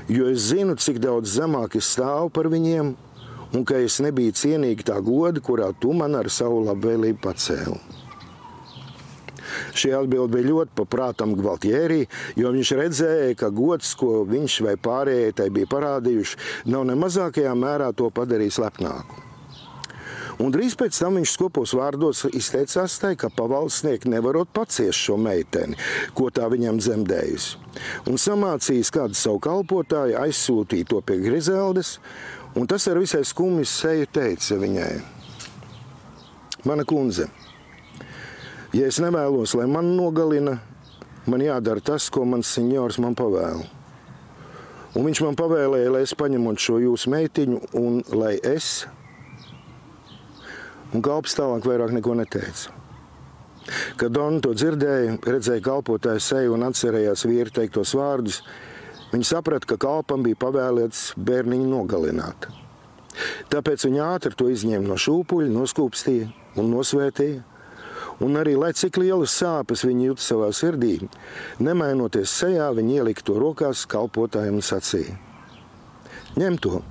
Jo 0.09 0.31
es 0.33 0.49
zinu, 0.49 0.79
cik 0.81 0.97
daudz 0.99 1.37
zemāk 1.37 1.77
es 1.77 1.91
stāvu 1.93 2.33
par 2.33 2.49
viņiem, 2.51 2.95
un 3.55 3.65
ka 3.67 3.81
es 3.83 4.01
nebiju 4.05 4.37
cienīga 4.37 4.93
tā 4.93 4.99
goda, 5.05 5.43
kurā 5.43 5.71
tu 5.81 5.95
man 5.97 6.19
ar 6.19 6.31
savu 6.33 6.63
labvēlību 6.69 7.23
pacēli. 7.25 7.81
Šī 9.75 9.93
atbilde 9.95 10.35
bija 10.35 10.51
ļoti 10.51 10.77
paprātam 10.79 11.35
Gvaltjērī, 11.39 12.05
jo 12.39 12.53
viņš 12.55 12.75
redzēja, 12.79 13.39
ka 13.39 13.51
gods, 13.55 13.95
ko 13.99 14.23
viņš 14.29 14.61
vai 14.67 14.77
pārējie 14.81 15.33
tai 15.43 15.49
bija 15.55 15.71
parādījuši, 15.71 16.39
nav 16.71 16.87
ne 16.91 16.99
mazākajā 16.99 17.57
mērā 17.59 17.91
to 17.97 18.11
padarījis 18.15 18.61
lepnāku. 18.63 19.27
Un 20.41 20.49
drīz 20.55 20.73
pēc 20.79 20.97
tam 20.97 21.19
viņš 21.19 21.33
skopos 21.35 21.75
vārdos 21.77 22.23
izteicās 22.33 22.95
tai, 23.03 23.13
ka 23.21 23.29
pavalsnieki 23.37 24.09
nevarot 24.09 24.49
paciest 24.57 24.97
šo 24.97 25.19
meiteni, 25.21 25.77
ko 26.17 26.31
tā 26.33 26.47
viņam 26.49 26.79
dzemdējusi. 26.81 27.59
Un 28.09 28.17
samācījis 28.17 28.93
kādu 28.95 29.19
savu 29.21 29.43
kalpotāju, 29.45 30.17
aizsūtīja 30.23 30.89
to 30.95 31.03
pie 31.05 31.19
Grizeldes, 31.27 31.99
un 32.57 32.67
tas 32.71 32.87
ar 32.91 33.01
visai 33.03 33.23
skumju 33.27 33.67
seju 33.69 34.09
teica 34.13 34.59
viņai: 34.61 34.93
Mana 36.69 36.85
kundze, 36.85 37.29
ja 38.77 38.87
es 38.87 39.01
nevēlos, 39.03 39.55
lai 39.59 39.67
man 39.71 39.95
nogalina, 39.97 40.59
man 41.27 41.45
jādara 41.45 41.81
tas, 41.81 42.09
ko 42.11 42.25
mans 42.25 42.51
senjors 42.57 42.99
man 43.03 43.17
pavēla. 43.19 43.69
Un 44.91 45.07
viņš 45.07 45.21
man 45.23 45.37
pavēlēja, 45.39 45.91
lai 45.95 46.03
es 46.03 46.17
paņemot 46.19 46.59
šo 46.59 46.81
jūsu 46.83 47.13
meitiņu 47.13 47.61
un 47.79 48.01
lai 48.11 48.35
es 48.43 48.89
un 50.91 51.03
kalps 51.05 51.37
tālāk 51.39 51.67
vairāk 51.69 51.95
neko 51.95 52.17
neteica. 52.19 52.75
Kad 54.01 54.15
Donna 54.17 54.41
to 54.43 54.55
dzirdēja, 54.57 55.21
redzēja 55.23 55.63
kalpotāju 55.63 56.23
seju 56.25 56.57
un 56.57 56.67
atcerējās 56.67 57.27
vīru 57.29 57.55
teiktos 57.55 57.93
vārdus, 57.95 58.41
viņa 59.13 59.29
saprata, 59.29 59.69
ka 59.71 59.79
kalpam 59.81 60.25
bija 60.27 60.39
pavēlēts 60.41 61.15
bērniņu 61.17 61.69
nogalināt. 61.71 62.51
Tāpēc 63.51 63.87
viņa 63.89 64.11
ātri 64.17 64.37
to 64.39 64.49
izņēma 64.53 64.87
no 64.87 64.99
šūpuļa, 65.01 65.51
noskūpstīja 65.55 66.29
un 66.61 66.71
nosvētīja. 66.75 67.43
Un 68.21 68.37
arī, 68.37 68.53
lai 68.61 68.75
cik 68.77 68.99
lielas 69.01 69.33
sāpes 69.33 69.83
viņa 69.87 70.11
jūt 70.11 70.21
savā 70.21 70.51
sirdī, 70.53 70.99
nemainoties 71.65 72.35
sejā, 72.43 72.69
viņa 72.77 73.01
ielika 73.01 73.25
to 73.25 73.39
rokās 73.41 73.87
kalpotājiem 73.89 74.61
un 74.61 74.67
sacīja: 74.67 75.17
Ņem 76.37 76.59
to! 76.61 76.83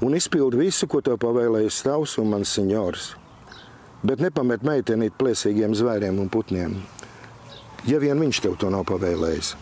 un 0.00 0.14
izpildi 0.16 0.58
visu, 0.58 0.88
ko 0.90 1.00
tev 1.04 1.18
pavēlējis 1.22 1.82
tavs 1.86 2.16
un 2.22 2.32
mans 2.32 2.52
senjors. 2.56 3.12
Bet 4.02 4.22
nepamet 4.22 4.64
meitenīt 4.66 5.16
plēsīgiem 5.18 5.74
zvēriem 5.74 6.20
un 6.22 6.30
putniem, 6.30 6.76
ja 7.86 7.98
vien 8.02 8.20
viņš 8.20 8.44
tev 8.44 8.58
to 8.60 8.70
nav 8.70 8.86
pavēlējis. 8.90 9.56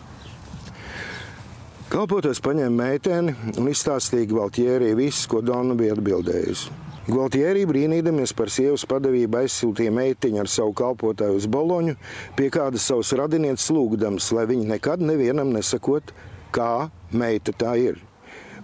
Kalpoties 1.87 2.41
paņēma 2.43 2.73
meiteni 2.75 3.35
un 3.55 3.69
izstāstīja 3.71 4.27
Gvaltjērī 4.31 4.91
visu, 4.97 5.29
ko 5.31 5.41
Donna 5.45 5.75
bija 5.77 5.95
atbildējusi. 5.95 6.73
Gvaltjērī 7.07 7.63
brīnīdamies 7.69 8.33
par 8.35 8.51
sievas 8.51 8.83
padavību 8.89 9.39
aizsūtīja 9.39 9.93
meitiņu 9.95 10.43
ar 10.43 10.51
savu 10.51 10.75
kalpotāju 10.75 11.39
uz 11.39 11.47
Boloņu 11.47 11.95
pie 12.35 12.49
kādas 12.51 12.89
savas 12.91 13.13
radinieces 13.15 13.71
lūgdams, 13.71 14.27
lai 14.35 14.43
viņi 14.51 14.67
nekad 14.73 15.05
nevienam 15.05 15.55
nesakot, 15.55 16.11
kā 16.51 16.89
meita 17.15 17.55
tā 17.55 17.77
ir 17.79 18.03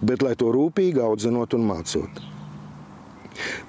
bet 0.02 0.22
lai 0.24 0.34
to 0.38 0.50
rūpīgi 0.54 1.02
audzinot 1.02 1.54
un 1.56 1.66
mācot. 1.68 2.22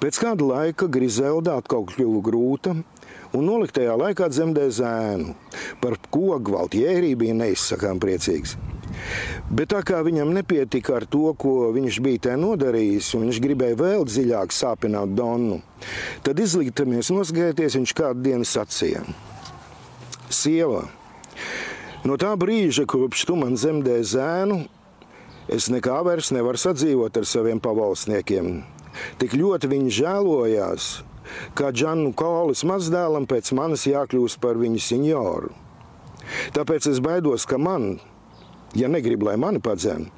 Pēc 0.02 0.18
kāda 0.22 0.46
laika 0.46 0.86
Grizelda 0.92 1.56
atkal 1.58 1.86
kļuva 1.88 2.22
grūta, 2.28 2.76
un 3.34 3.48
noliktajā 3.48 3.96
laikā 3.98 4.28
dzemdēja 4.30 4.76
zēnu, 4.78 5.34
par 5.82 5.98
ko 6.12 6.38
Gvaltjērī 6.38 7.14
bija 7.18 7.34
neizsakām 7.40 8.00
priecīgs. 8.02 8.54
Bet 9.50 9.70
tā 9.74 9.82
kā 9.86 10.02
viņam 10.06 10.32
nepietika 10.34 10.96
ar 10.98 11.06
to, 11.10 11.30
ko 11.38 11.70
viņš 11.76 12.00
bija 12.02 12.24
te 12.28 12.36
nodarījis, 12.40 13.12
un 13.16 13.26
viņš 13.26 13.40
gribēja 13.44 13.80
vēl 13.80 14.06
dziļāk 14.08 14.54
sāpināt 14.54 15.14
Donu, 15.18 15.60
tad 16.26 16.40
izliktamies 16.42 17.12
nosgaities, 17.14 17.78
viņš 17.78 17.96
kādu 17.96 18.26
dienu 18.26 18.48
sacīja: 18.48 19.04
Sieva, 20.30 20.86
no 22.04 22.16
tā 22.20 22.32
brīža, 22.38 22.88
kopš 22.90 23.28
tu 23.28 23.38
man 23.38 23.60
zemdēji 23.60 24.10
zēnu, 24.16 24.64
Es 25.46 25.68
nekā 25.70 26.00
vairs 26.02 26.32
nevaru 26.34 26.58
sadzīvot 26.58 27.20
ar 27.20 27.26
saviem 27.28 27.60
pavalsniekiem. 27.62 28.64
Tik 29.20 29.36
ļoti 29.38 29.68
viņi 29.70 29.92
žēlojās, 30.00 30.86
kā 31.54 31.70
Džanu 31.70 32.10
Kolis 32.18 32.64
mazdēlam 32.66 33.28
pēc 33.30 33.52
manis 33.54 33.86
jākļūst 33.86 34.40
par 34.42 34.58
viņu 34.58 34.82
senjoru. 34.82 35.52
Tāpēc 36.56 36.88
es 36.90 36.98
baidos, 36.98 37.46
ka 37.46 37.60
man, 37.62 38.00
ja 38.76 38.88
negribu, 38.92 39.28
lai 39.30 39.36
mani 39.40 39.60
padzēn, 39.62 40.08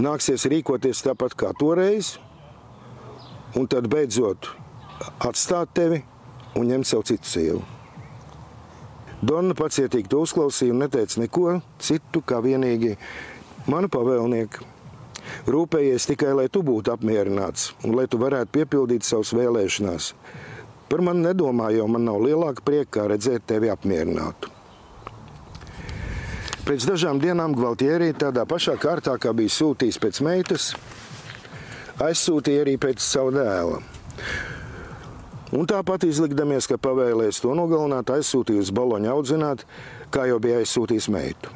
nāksies 0.00 0.46
rīkoties 0.50 1.04
tāpat 1.06 1.36
kā 1.38 1.52
toreiz, 1.58 2.16
un 3.58 3.68
tad 3.70 3.88
beidzot 3.90 4.50
atstāt 5.26 5.74
tevi 5.76 6.00
un 6.56 6.70
ņemt 6.70 6.88
sev 6.88 7.04
citu 7.08 7.28
sievu. 7.28 7.62
Donna 9.20 9.52
pacietīgi 9.52 10.08
to 10.08 10.22
uzklausīja 10.24 10.72
un 10.72 10.80
neteica 10.80 11.20
neko 11.20 11.58
citu, 11.82 12.22
kā 12.24 12.40
vienīgi 12.40 12.94
Manu 13.68 13.90
pavēlnieku. 13.92 14.64
Rūpējies 15.50 16.06
tikai, 16.08 16.30
lai 16.34 16.46
tu 16.48 16.62
būtu 16.64 16.94
apmierināts 16.94 17.74
un 17.84 17.92
lai 17.98 18.06
tu 18.10 18.18
varētu 18.18 18.54
piepildīt 18.54 19.04
savas 19.04 19.34
vēlēšanās. 19.36 20.14
Par 20.90 21.04
mani 21.04 21.26
nedomā, 21.28 21.68
jo 21.76 21.84
man 21.86 22.08
nav 22.08 22.22
lielāka 22.24 22.64
prieka, 22.64 22.90
kā 22.96 23.04
redzēt 23.12 23.44
tevi 23.46 23.68
apmierinātu. 23.70 24.50
Pēc 26.70 26.84
dažām 26.86 27.18
dienām 27.18 27.50
Gvaltierī 27.50 28.12
tādā 28.14 28.44
pašā 28.46 28.76
kārtā, 28.78 29.16
kā 29.18 29.32
bija 29.34 29.50
sūtījis 29.50 29.96
pēc 29.98 30.20
meitas, 30.22 30.68
aizsūtīja 31.98 32.60
arī 32.62 32.76
pēc 32.78 33.02
savu 33.02 33.32
dēlu. 33.34 33.80
Un 35.58 35.66
tāpat 35.66 36.06
izlikdamies, 36.06 36.70
ka 36.70 36.78
pavēlēs 36.78 37.42
to 37.42 37.56
nogalināt, 37.58 38.14
aizsūtīja 38.14 38.62
uz 38.62 38.70
baloņu 38.70 39.10
audzināt, 39.16 39.66
kā 40.14 40.28
jau 40.30 40.38
bija 40.38 40.62
aizsūtījis 40.62 41.10
meitu. 41.10 41.50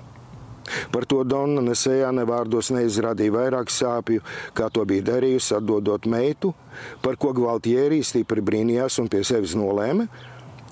Par 0.91 1.07
to 1.07 1.23
Donna 1.23 1.63
nesējā 1.63 2.11
ne 2.11 2.27
vārdos 2.27 2.75
neizrādīja 2.75 3.39
vairāk 3.39 3.71
sāpju, 3.71 4.27
kā 4.51 4.67
to 4.67 4.83
bija 4.83 5.13
darījusi 5.15 5.61
atdodot 5.61 6.11
meitu, 6.11 6.57
par 7.07 7.23
ko 7.23 7.31
Gvaltjērī 7.39 8.03
stipri 8.03 8.43
brīnījās 8.43 8.99
un 8.99 9.15
pie 9.15 9.23
sevis 9.23 9.55
nolēma, 9.55 10.11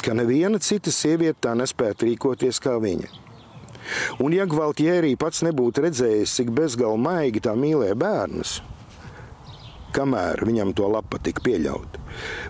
ka 0.02 0.18
neviena 0.18 0.58
cita 0.58 0.90
sieviete 0.90 1.44
tā 1.46 1.54
nespētu 1.54 2.10
rīkoties 2.10 2.58
kā 2.58 2.80
viņa. 2.82 3.22
Un 4.22 4.34
ja 4.36 4.46
Gvaltjērī 4.48 5.14
pats 5.20 5.42
nebūtu 5.46 5.86
redzējis, 5.86 6.36
cik 6.38 6.52
bezgalīgi 6.54 7.02
maigi 7.02 7.42
tā 7.44 7.54
mīlēja 7.58 7.98
bērnus, 7.98 8.56
kamēr 9.96 10.44
viņam 10.48 10.72
to 10.76 10.88
lapa 10.92 11.20
tika 11.22 11.44
pieļaut, 11.44 12.00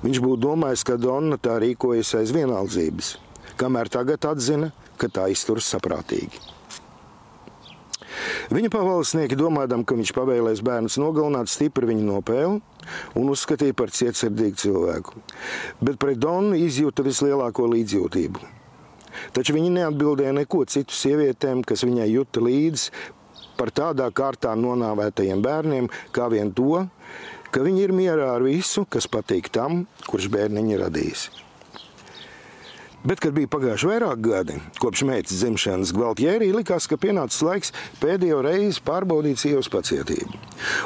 viņš 0.05 0.23
būtu 0.23 0.43
domājis, 0.47 0.87
ka 0.87 1.01
Donna 1.01 1.41
tā 1.43 1.59
rīkojas 1.63 2.15
aiz 2.21 2.35
vienaldzības, 2.37 3.17
kamēr 3.61 3.91
tagad 3.93 4.29
atzina, 4.31 4.73
ka 5.01 5.11
tā 5.11 5.29
izturas 5.33 5.71
saprātīgi. 5.73 6.53
Viņa 8.53 8.69
pavalsnieki, 8.73 9.39
domādam, 9.39 9.85
ka 9.87 9.97
viņš 9.97 10.13
pavēlēs 10.17 10.61
bērnus 10.65 10.99
nogalināt, 11.01 11.49
stipri 11.49 11.89
viņu 11.89 12.05
nopēlu 12.05 12.59
un 13.19 13.31
uzskatīja 13.33 13.77
par 13.79 13.93
cietsirdīgu 13.95 14.61
cilvēku. 14.61 15.23
Bet 15.81 15.97
pret 16.03 16.21
Donu 16.21 16.59
izjūta 16.59 17.07
vislielāko 17.07 17.71
līdzjūtību. 17.73 18.62
Taču 19.37 19.57
viņa 19.57 19.75
neatbildēja 19.79 20.35
neko 20.43 20.65
citu 20.71 20.97
sievietēm, 20.97 21.65
kas 21.67 21.85
viņai 21.87 22.09
juta 22.13 22.43
līdzi 22.45 22.91
par 23.59 23.71
tādā 23.75 24.09
kārtā 24.15 24.55
nonāvētajiem 24.59 25.43
bērniem, 25.45 25.89
kā 26.15 26.27
vien 26.33 26.51
to, 26.57 26.87
ka 27.53 27.63
viņi 27.63 27.87
ir 27.87 27.95
mierā 27.95 28.33
ar 28.37 28.45
visu, 28.47 28.87
kas 28.89 29.07
patīk 29.13 29.53
tam, 29.53 29.85
kurš 30.09 30.31
bērniņi 30.33 30.81
radīs. 30.81 31.29
Bet, 33.03 33.19
kad 33.19 33.35
bija 33.35 33.51
pagājuši 33.51 33.89
vairāk 33.89 34.21
gadi 34.23 34.57
kopš 34.79 35.01
meitas 35.09 35.41
dzimšanas, 35.41 35.91
Gvaltjērī 35.97 36.53
likās, 36.55 36.87
ka 36.87 36.99
pienācis 37.03 37.43
laiks 37.43 37.73
pēdējo 37.99 38.39
reizi 38.47 38.83
pārbaudīt 38.87 39.43
sievas 39.43 39.67
pacietību. 39.73 40.39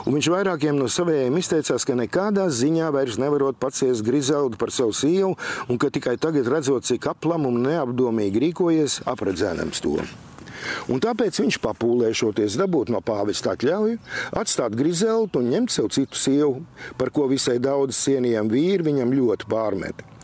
Un 0.08 0.16
viņš 0.16 0.30
vairākiem 0.32 0.78
no 0.80 0.88
savējiem 0.88 1.36
izteicās, 1.36 1.84
ka 1.84 1.96
nekādā 1.98 2.48
ziņā 2.48 2.88
vairs 2.96 3.20
nevarot 3.20 3.60
paciest 3.60 4.04
Grizeldu 4.06 4.56
par 4.56 4.72
savu 4.72 4.96
sievu, 4.96 5.34
un 5.68 5.82
ka 5.82 5.92
tikai 5.92 6.16
tagad 6.16 6.48
redzot, 6.48 6.88
cik 6.88 7.10
aplam 7.12 7.50
un 7.50 7.60
neapdomīgi 7.68 8.46
rīkojies, 8.48 9.02
apredzēnams 9.12 9.84
to. 9.84 9.98
Un 10.88 11.02
tāpēc 11.04 11.36
viņš 11.42 11.60
papūlēšoties 11.62 12.56
dabūt 12.56 12.90
no 12.94 13.02
pāvesta 13.04 13.52
atļauju, 13.52 14.00
atstāt 14.40 14.76
Grizeltu 14.78 15.42
un 15.42 15.50
ņemt 15.52 15.74
sev 15.74 15.92
citu 15.92 16.16
sievu, 16.16 16.62
par 16.96 17.12
ko 17.12 17.28
visai 17.28 17.58
daudz 17.62 17.98
cienījami 18.06 18.56
vīri 18.56 18.88
viņam 18.88 19.12
ļoti 19.20 19.52
pārmeta. 19.52 20.14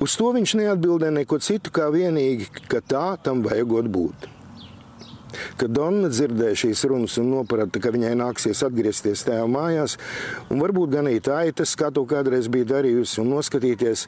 Uz 0.00 0.16
to 0.16 0.30
viņš 0.32 0.56
neatbildēja 0.56 1.12
neko 1.12 1.36
citu, 1.44 1.72
kā 1.76 1.90
vienīgi, 1.92 2.46
ka 2.72 2.80
tā 2.80 3.06
tam 3.20 3.42
vajagot 3.44 3.88
būt. 3.92 4.30
Kad 5.60 5.74
Donna 5.76 6.08
dzirdēja 6.10 6.56
šīs 6.64 6.82
runas 6.90 7.18
un 7.20 7.28
noprata, 7.34 7.78
ka 7.82 7.92
viņai 7.94 8.14
nāksies 8.18 8.64
atgriezties 8.66 9.22
tēva 9.28 9.46
mājās, 9.50 9.98
un 10.50 10.62
varbūt 10.64 10.96
ganīt 10.96 11.28
aitas, 11.30 11.76
kā 11.78 11.92
to 11.94 12.06
kādreiz 12.08 12.48
bija 12.50 12.72
darījusi, 12.72 13.20
un 13.22 13.34
noskatīties, 13.36 14.06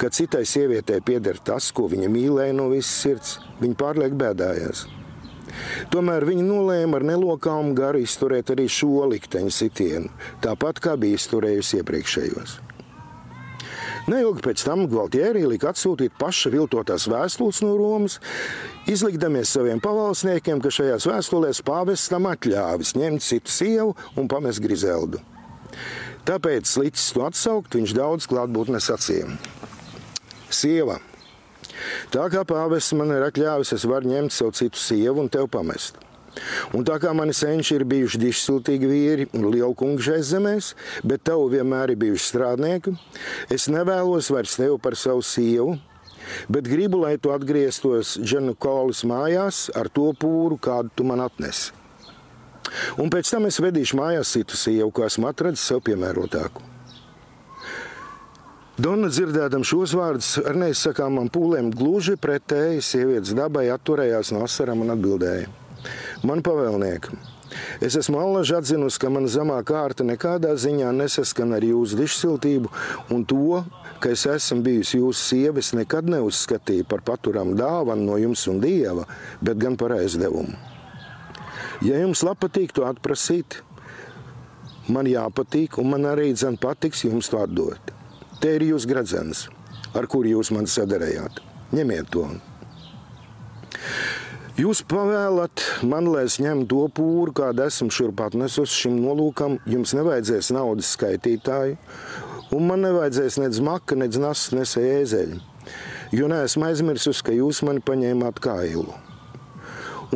ka 0.00 0.10
citai 0.10 0.44
sievietei 0.48 1.02
pieder 1.04 1.38
tas, 1.38 1.68
ko 1.70 1.86
viņa 1.92 2.10
mīlēja 2.10 2.56
no 2.56 2.70
visas 2.72 2.96
sirds, 3.04 3.38
viņa 3.60 3.78
pārliek 3.78 4.16
bēdājās. 4.18 4.86
Tomēr 5.92 6.26
viņi 6.26 6.44
nolēma 6.44 6.98
ar 6.98 7.06
nelokām 7.12 7.74
garu 7.76 8.00
izturēt 8.02 8.50
arī 8.56 8.66
šo 8.72 9.06
likteņa 9.12 9.52
sitienu, 9.54 10.10
tāpat 10.44 10.82
kā 10.82 10.96
bija 11.00 11.20
izturējusi 11.20 11.82
iepriekšējos. 11.82 12.60
Neilgi 14.06 14.44
pēc 14.44 14.62
tam 14.62 14.84
Gvaltjērī 14.86 15.42
lika 15.50 15.72
atsūtīt 15.72 16.14
paša 16.20 16.52
viltotās 16.54 17.08
vēstules 17.10 17.58
no 17.64 17.72
Romas, 17.74 18.20
izlikdamies 18.86 19.50
saviem 19.56 19.82
pavalsniekiem, 19.82 20.60
ka 20.62 20.70
šajās 20.70 21.08
vēstulēs 21.10 21.62
pāvestam 21.66 22.28
atļāvis 22.30 22.94
ņemt 22.94 23.26
citu 23.26 23.50
sievu 23.50 23.96
un 24.14 24.30
pamest 24.30 24.62
Grizeldu. 24.62 25.18
Tāpēc, 26.26 26.70
licis 26.78 27.10
to 27.14 27.26
atsaukt, 27.26 27.74
viņš 27.74 27.96
daudz 27.98 28.30
klātbūtnes 28.30 28.86
sacīja. 28.92 29.26
Sieva, 30.54 31.00
tā 32.14 32.30
kā 32.30 32.46
pāvests 32.46 32.94
man 32.94 33.10
ir 33.10 33.26
atļāvis, 33.26 33.74
es 33.74 33.90
varu 33.90 34.14
ņemt 34.14 34.34
sev 34.34 34.54
citu 34.54 34.78
sievu 34.78 35.26
un 35.26 35.30
tev 35.34 35.50
pamest. 35.50 35.98
Un 36.76 36.84
tā 36.86 36.98
kā 37.00 37.12
mani 37.16 37.34
senči 37.36 37.76
ir 37.78 37.86
bijuši 37.88 38.20
dišsiltīgi 38.20 38.90
vīri 38.90 39.26
un 39.36 39.48
lieli 39.48 39.72
kungi 39.78 40.08
šais 40.10 40.32
zemēs, 40.34 40.72
bet 41.06 41.24
tev 41.28 41.46
vienmēr 41.52 41.94
ir 41.94 42.00
bijuši 42.02 42.30
strādnieki, 42.30 42.96
es 43.52 43.68
nevēlos 43.72 44.30
vairs 44.34 44.58
tevi 44.58 44.76
par 44.82 44.98
savu 44.98 45.24
sievu, 45.24 45.76
bet 46.52 46.68
gribu, 46.68 47.00
lai 47.04 47.16
tu 47.22 47.32
atgrieztos 47.34 48.16
Džanu 48.20 48.56
Kolis 48.58 49.04
mājās 49.08 49.66
ar 49.76 49.88
to 49.88 50.10
pūru, 50.18 50.60
kādu 50.60 50.92
tu 50.96 51.08
man 51.08 51.24
atnesi. 51.24 51.72
Un 53.00 53.12
pēc 53.12 53.30
tam 53.30 53.46
es 53.46 53.60
vedīšu 53.62 53.96
mājās 53.96 54.32
citu 54.34 54.58
sievu, 54.58 54.90
ko 54.90 55.04
esmu 55.06 55.30
atradzis 55.30 55.68
sev 55.70 55.84
piemērotāku. 55.86 56.64
Donna 58.76 59.08
dzirdēdam 59.08 59.62
šos 59.64 59.94
vārdus 59.96 60.34
ar 60.42 60.58
neizsakāmām 60.60 61.30
pūlēm 61.32 61.70
gluži 61.72 62.18
pretēji 62.20 62.82
sievietes 62.84 63.32
dabai 63.38 63.70
atturējās 63.72 64.34
no 64.36 64.42
asarām 64.44 64.84
un 64.84 64.92
atbildēja– 64.92 65.46
Man 66.26 66.42
pavēlnieki. 66.42 67.14
Es 67.80 67.94
esmu 67.98 68.18
allaž 68.18 68.50
atzinusi, 68.58 68.98
ka 68.98 69.10
mana 69.12 69.28
zemā 69.30 69.56
kārta 69.66 70.04
nekādā 70.04 70.52
ziņā 70.58 70.90
nesaskan 70.96 71.54
ar 71.54 71.64
jūsu 71.64 71.98
dišsiltību, 72.00 72.70
un 73.14 73.22
to, 73.28 73.60
ka 74.02 74.10
es 74.12 74.26
esmu 74.28 74.64
bijusi 74.66 74.98
jūsu 74.98 75.20
sieva, 75.20 75.62
es 75.62 75.70
nekad 75.76 76.08
neuzskatīju 76.10 76.88
par 76.90 77.04
paturamu 77.06 77.54
dāvanu 77.58 78.08
no 78.10 78.16
jums 78.20 78.42
un 78.50 78.58
dieva, 78.64 79.06
bet 79.40 79.60
gan 79.62 79.78
par 79.78 79.94
aizdevumu. 80.00 80.56
Ja 81.84 82.00
jums 82.00 82.24
patīk 82.40 82.74
to 82.74 82.86
atprasīt, 82.88 83.60
man 84.88 85.06
jāpatīk, 85.06 85.78
un 85.78 85.92
man 85.92 86.08
arī 86.10 86.32
dzan 86.32 86.58
patiks 86.58 87.04
jums 87.04 87.30
to 87.30 87.38
atdot. 87.42 87.92
Te 88.40 88.56
ir 88.56 88.66
jūsu 88.72 88.88
gradzens, 88.88 89.46
ar 89.94 90.08
kuru 90.10 90.34
jūs 90.36 90.50
man 90.56 90.66
sadarējāt. 90.66 91.40
Ņemiet 91.76 92.10
to! 92.10 92.28
Jūs 94.56 94.80
pavēlat 94.88 95.60
man, 95.84 96.06
lai 96.08 96.22
es 96.24 96.38
ņemtu 96.40 96.70
to 96.70 96.84
pūru, 96.96 97.32
kādu 97.36 97.66
esmu 97.66 97.92
šurp 97.92 98.22
atnesus 98.24 98.72
šim 98.72 98.94
nolūkam. 99.02 99.58
Jums 99.68 99.92
nevajadzēs 99.98 100.48
naudas 100.56 100.94
skaitītāju, 100.96 101.74
un 102.56 102.64
man 102.64 102.80
nevajadzēs 102.86 103.36
nec 103.42 103.58
maka, 103.60 103.98
nec 104.00 104.16
nasas, 104.16 104.54
nec 104.56 104.72
ēzeļu. 104.80 105.42
Jo 106.16 106.30
neesmu 106.32 106.70
aizmirsus, 106.70 107.20
ka 107.20 107.36
jūs 107.36 107.60
mani 107.68 107.84
paņēmāt 107.84 108.40
kā 108.40 108.56
ilu. 108.70 108.96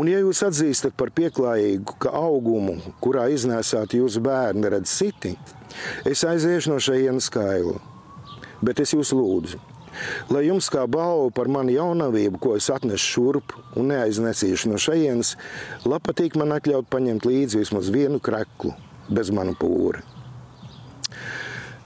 Un, 0.00 0.09
ja 0.09 0.22
jūs 0.22 0.40
atzīstat 0.46 0.96
par 0.96 1.12
pieklājīgu, 1.12 1.98
ka 2.00 2.14
augumu, 2.16 2.79
kurā 3.05 3.26
iznēsāt 3.35 3.98
jūsu 3.98 4.24
bērnu, 4.24 4.70
redz 4.72 4.96
citi, 5.03 5.35
es 6.09 6.24
aiziešu 6.24 6.72
no 6.72 6.81
šejienes 6.81 7.29
skailu. 7.29 7.76
Bet 8.64 8.81
es 8.81 8.96
jūs 8.96 9.12
lūdzu, 9.12 9.61
Lai 10.30 10.44
jums 10.46 10.70
kā 10.72 10.86
balva 10.90 11.30
par 11.34 11.50
manu 11.52 11.74
jaunavību, 11.74 12.40
ko 12.40 12.54
es 12.58 12.70
atnesu 12.72 13.14
šurp 13.16 13.56
un 13.76 13.90
neaiznesīšu 13.92 14.70
no 14.72 14.78
šejienes, 14.80 15.36
patīk 16.06 16.38
man 16.40 16.56
atļaut 16.56 16.88
paņemt 16.90 17.26
līdzi 17.28 17.60
vismaz 17.60 17.90
vienu 17.92 18.20
kreklu 18.22 18.74
bez 19.10 19.32
manu 19.34 19.56
pūri. 19.58 20.02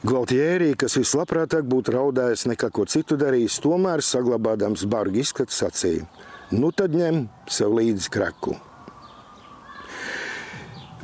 Gvaltjērī, 0.05 0.75
kas 0.77 0.99
vislabprātāk 1.01 1.65
būtu 1.65 1.95
raudājis 1.95 2.45
nekā 2.51 2.69
ko 2.77 2.85
citu 2.85 3.17
darījis, 3.17 3.57
tomēr 3.65 4.05
saglabādams 4.05 4.85
bargu 4.85 5.23
izskatu 5.23 5.57
sacīja: 5.57 6.05
Nu 6.53 6.69
tad 6.77 6.93
ņem 6.93 7.23
sev 7.49 7.73
līdzi 7.79 8.13
kreklu. 8.13 8.59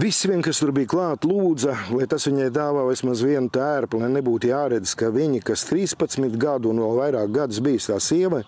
Visi, 0.01 0.29
vien, 0.31 0.41
kas 0.41 0.57
tur 0.63 0.71
bija 0.73 0.89
klāt, 0.89 1.27
lūdza, 1.29 1.75
lai 1.93 2.07
tas 2.09 2.25
viņai 2.25 2.47
dāvā 2.55 2.87
vismaz 2.87 3.21
vienu 3.27 3.51
tērpu, 3.53 3.99
lai 4.01 4.09
nebūtu 4.15 4.49
jāredz, 4.49 4.95
ka 4.97 5.11
viņa, 5.13 5.43
kas 5.45 5.67
13 5.69 6.39
gadu 6.41 6.71
un 6.71 6.81
vēl 6.81 6.95
vairāk 6.97 7.35
gadus 7.35 7.59
bijis 7.61 7.91
tā 7.91 7.99
sieva, 8.01 8.39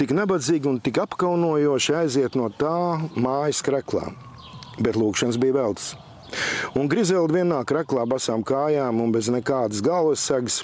tik 0.00 0.14
nabadzīga 0.16 0.70
un 0.70 0.78
tik 0.80 1.02
apkaunojoši 1.02 1.98
aiziet 1.98 2.38
no 2.40 2.48
tā 2.48 2.78
mājas 3.12 3.60
kreklā. 3.66 4.06
Bet 4.80 4.96
lūkšanas 4.96 5.36
bija 5.42 5.58
velts. 5.58 5.90
Un 6.80 6.88
Grizelda 6.88 7.42
vienā 7.42 7.58
kreklā 7.68 8.06
basām 8.08 8.46
kājām 8.46 9.02
un 9.04 9.12
bez 9.12 9.28
nekādas 9.28 9.82
galvas 9.84 10.24
segas 10.24 10.62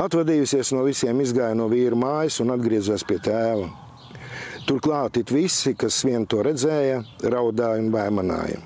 atvadījusies 0.00 0.72
no 0.72 0.86
visiem 0.88 1.20
izgāja 1.20 1.58
no 1.60 1.68
vīra 1.68 1.98
mājas 1.98 2.40
un 2.40 2.54
atgriezās 2.56 3.04
pie 3.04 3.18
tēva. 3.26 3.68
Turklāt 4.64 5.20
it 5.20 5.34
visi, 5.34 5.74
kas 5.76 6.00
vien 6.08 6.24
to 6.24 6.40
redzēja, 6.46 7.02
raudāja 7.20 7.84
un 7.84 7.92
baimanāja. 7.92 8.62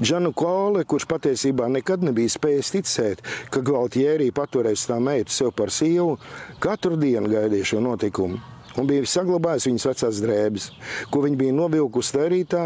Džanu 0.00 0.30
Kole, 0.32 0.86
kurš 0.88 1.04
patiesībā 1.10 1.66
nekad 1.68 2.00
nebija 2.06 2.32
spējis 2.32 2.70
ticēt, 2.72 3.18
ka 3.52 3.60
Gvaltjērī 3.60 4.30
paturēs 4.32 4.86
tā 4.88 4.96
meitu 4.96 5.34
sev 5.34 5.50
par 5.52 5.68
sievu, 5.68 6.14
katru 6.62 6.96
dienu 6.96 7.28
gaidīja 7.28 7.74
šo 7.74 7.82
notikumu. 7.84 8.40
Un 8.80 8.86
bija 8.88 9.04
saglabājis 9.04 9.66
viņas 9.66 9.86
vecās 9.90 10.20
drēbes, 10.24 10.68
ko 11.12 11.20
viņa 11.24 11.36
bija 11.36 11.52
novilkusi 11.52 12.14
tērītā, 12.14 12.62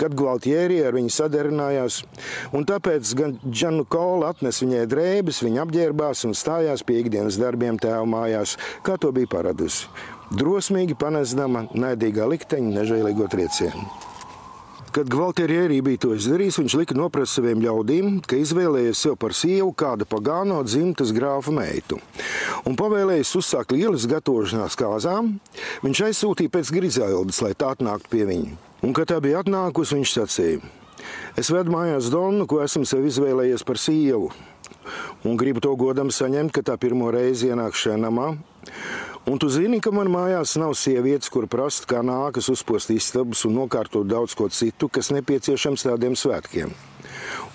kad 0.00 0.14
Gvaltjērī 0.16 0.78
ar 0.86 0.96
viņu 0.96 1.12
sadarbinājās. 1.12 1.98
Un 2.56 2.64
tāpēc 2.68 3.10
gan 3.18 3.34
Džanu 3.44 3.84
Kola 3.84 4.30
atnes 4.32 4.62
viņai 4.62 4.86
drēbes, 4.88 5.42
viņa 5.44 5.66
apģērbās 5.66 6.24
un 6.28 6.32
stājās 6.38 6.86
pie 6.88 7.02
ikdienas 7.02 7.36
darbiem 7.42 7.80
tēva 7.82 8.06
mājās, 8.08 8.56
kā 8.86 8.96
to 8.96 9.12
bija 9.12 9.28
paradusi. 9.34 9.90
Drosmīgi 10.32 10.96
panesdama 10.96 11.66
naidīgā 11.74 12.30
likteņa 12.32 12.78
nežēlīgo 12.78 13.28
triecienu. 13.34 14.11
Kad 14.92 15.08
Gvaltierī 15.08 15.78
bija 15.80 16.02
to 16.04 16.10
izdarījis, 16.12 16.58
viņš 16.60 16.74
lika 16.76 16.94
noprast 16.98 17.38
saviem 17.38 17.62
ļaudīm, 17.64 18.18
ka 18.28 18.36
izvēlējies 18.36 19.00
sev 19.06 19.14
par 19.16 19.32
sievu 19.32 19.70
kādu 19.72 20.04
pagāno 20.04 20.58
dzimtas 20.66 21.14
grāfa 21.16 21.54
meitu. 21.56 21.96
Un 22.68 22.76
pavēlējis 22.76 23.30
uzsākt 23.40 23.72
lielas 23.72 24.04
gatavošanās 24.10 24.76
kāzām, 24.76 25.30
viņš 25.80 26.02
aizsūtīja 26.10 26.52
pēc 26.52 26.74
Grizeldes, 26.76 27.40
lai 27.40 27.54
tā 27.56 27.72
atnāktu 27.72 28.12
pie 28.12 28.26
viņa. 28.28 28.52
Un, 28.84 28.92
kad 28.92 29.08
tā 29.08 29.16
bija 29.24 29.40
atnākusi, 29.40 29.96
viņš 29.96 30.12
sacīja: 30.18 30.60
Es 31.40 31.48
vedu 31.48 31.72
mājās 31.72 32.12
Donu, 32.12 32.44
ko 32.44 32.60
esmu 32.60 32.84
sev 32.84 33.08
izvēlējies 33.08 33.64
par 33.64 33.80
sievu. 33.80 34.28
Un 35.24 35.40
gribu 35.40 35.62
to 35.64 35.72
godam 35.80 36.12
saņemt, 36.12 36.52
ka 36.52 36.66
tā 36.68 36.76
pirmo 36.76 37.08
reizi 37.14 37.48
ienāk 37.48 37.78
šajā 37.78 37.96
namā. 38.02 38.34
Un 39.22 39.38
tu 39.38 39.46
zini, 39.46 39.78
ka 39.78 39.92
man 39.94 40.08
mājās 40.10 40.56
nav 40.58 40.72
sievietes, 40.74 41.30
kur 41.30 41.44
prast, 41.46 41.84
kā 41.86 42.00
nākas 42.02 42.48
uzpost 42.50 42.90
istabas 42.90 43.44
un 43.46 43.54
nokārtot 43.54 44.08
daudz 44.10 44.34
ko 44.34 44.48
citu, 44.50 44.88
kas 44.90 45.12
nepieciešams 45.14 45.84
tādiem 45.86 46.16
svētkiem. 46.18 46.72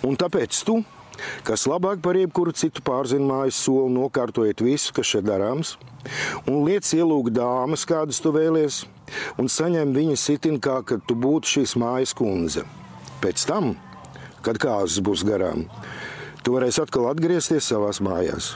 Un 0.08 0.16
tāpēc 0.16 0.62
tu, 0.64 0.78
kas 1.44 1.66
labāk 1.68 2.00
par 2.06 2.16
jebkuru 2.16 2.54
citu 2.56 2.80
pārzina 2.88 3.28
mājas 3.28 3.60
soli, 3.66 3.92
nokārtojiet 3.98 4.64
visu, 4.64 4.94
kas 4.96 5.12
šeit 5.12 5.28
darāms, 5.28 5.74
un 6.48 6.64
liec 6.64 6.88
ielūgt 6.88 7.36
dāmas, 7.36 7.84
kādas 7.90 8.22
tu 8.24 8.32
vēlies, 8.32 8.86
un 9.36 9.52
saņem 9.52 9.92
viņas 9.98 10.24
sitin, 10.30 10.62
kā 10.64 10.80
kad 10.88 11.04
tu 11.04 11.18
būtu 11.20 11.58
šīs 11.58 11.76
mājas 11.84 12.16
kundze. 12.16 12.64
Pēc 13.20 13.44
tam, 13.50 13.74
kad 14.46 14.62
kāzas 14.62 15.04
būs 15.04 15.26
garām, 15.28 15.66
tu 16.48 16.56
varēsi 16.56 16.86
atkal 16.86 17.10
atgriezties 17.12 17.68
savās 17.74 18.00
mājās. 18.00 18.54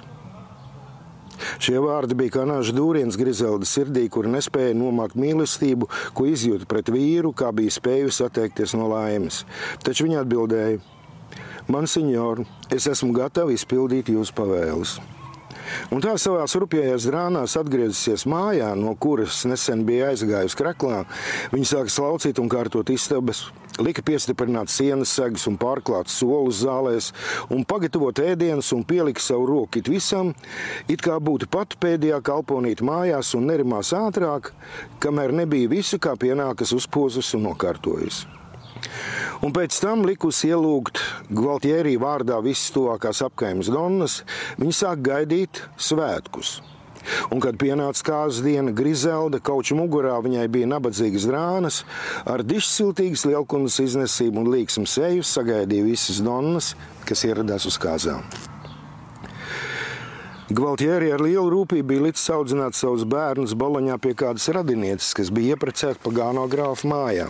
Šie 1.62 1.78
vārdi 1.84 2.18
bija 2.18 2.38
kā 2.38 2.48
nāža 2.50 2.76
dūriens 2.76 3.18
Grizelda 3.20 3.68
sirdī, 3.68 4.08
kur 4.12 4.30
nespēja 4.32 4.76
nomākt 4.78 5.18
mīlestību, 5.20 5.90
ko 6.18 6.28
izjūta 6.30 6.68
pret 6.70 6.92
vīru, 6.94 7.34
kā 7.38 7.52
bija 7.56 7.74
spējusi 7.78 8.26
atteikties 8.28 8.76
no 8.80 8.90
laimes. 8.92 9.44
Taču 9.86 10.08
viņa 10.08 10.26
atbildēja: 10.26 10.82
Man, 11.72 11.88
senjor, 11.88 12.44
es 12.74 12.88
esmu 12.90 13.14
gatava 13.16 13.54
izpildīt 13.54 14.10
jūsu 14.12 14.36
pavēles. 14.38 14.98
Un 15.92 16.04
tā 16.04 16.14
savā 16.22 16.46
rupjajās 16.46 17.08
drānās 17.10 17.58
atgriezusies 17.60 18.26
mājā, 18.30 18.74
no 18.80 18.94
kuras 18.96 19.44
nesen 19.50 19.86
bija 19.88 20.12
aizgājusi 20.12 20.58
kraklā, 20.60 21.04
viņa 21.54 21.72
sāka 21.74 21.94
slaucīt 21.94 22.40
un 22.42 22.50
kārtot 22.52 22.90
istabas, 22.94 23.46
lika 23.80 24.04
piestiprināt 24.06 24.72
sienas 24.72 25.14
segas 25.16 25.48
un 25.50 25.58
pārklāt 25.62 26.12
solus 26.12 26.62
zālēs, 26.66 27.12
un 27.54 27.64
pagatavot 27.68 28.20
ēdienus 28.24 28.74
un 28.76 28.84
pielika 28.88 29.24
savu 29.24 29.48
roku 29.50 29.80
it 29.80 29.90
visam, 29.92 30.34
it 30.88 31.02
kā 31.04 31.18
būtu 31.20 31.50
pat 31.52 31.78
pēdējā 31.82 32.22
kalponīt 32.26 32.84
mājās 32.86 33.36
un 33.38 33.48
nerimās 33.52 33.94
ātrāk, 33.96 34.52
kamēr 35.00 35.34
nebija 35.44 35.72
visu 35.72 36.02
kā 36.02 36.18
pienākas 36.20 36.76
uzpozus 36.76 37.34
un 37.38 37.50
nokārtojusi. 37.52 38.41
Un 39.42 39.54
pēc 39.56 39.78
tam 39.82 40.04
likusi 40.06 40.52
ielūgt 40.52 41.02
Gvaltierī 41.34 41.96
vārdā 42.02 42.38
visas 42.46 42.74
tuvākās 42.76 43.24
apkaimes 43.26 43.72
donnas, 43.74 44.22
viņi 44.62 44.78
sāk 44.78 45.02
gaidīt 45.06 45.64
svētkus. 45.82 46.60
Un, 47.34 47.40
kad 47.42 47.58
pienāca 47.58 48.06
kāzas 48.06 48.44
diena, 48.46 48.74
Grizelda 48.76 49.40
kauča 49.42 49.76
mugurā 49.78 50.20
viņai 50.22 50.46
bija 50.54 50.70
nabadzīgas 50.70 51.26
drānas, 51.30 51.82
ar 52.30 52.46
dišsiltīgas 52.46 53.26
lielkundas 53.30 53.80
iznesību 53.82 54.44
un 54.44 54.52
līksmu 54.54 54.86
seju 54.90 55.26
sagaidīja 55.26 55.88
visas 55.88 56.22
donnas, 56.22 56.76
kas 57.10 57.26
ieradās 57.26 57.66
uz 57.70 57.80
kāzām. 57.82 58.22
Gvaltieri 60.52 61.14
ar 61.16 61.22
lielu 61.24 61.48
rūpību 61.54 61.88
bija 61.88 62.06
līdz 62.10 62.24
audzināt 62.36 62.76
savus 62.76 63.06
bērnus 63.08 63.54
Boloņā 63.56 63.96
pie 64.04 64.12
kādas 64.20 64.50
radinieces, 64.52 65.14
kas 65.16 65.32
bija 65.32 65.56
ieprecēta 65.56 66.04
Pagāno 66.04 66.44
grāfa 66.52 66.90
mājā. 66.92 67.30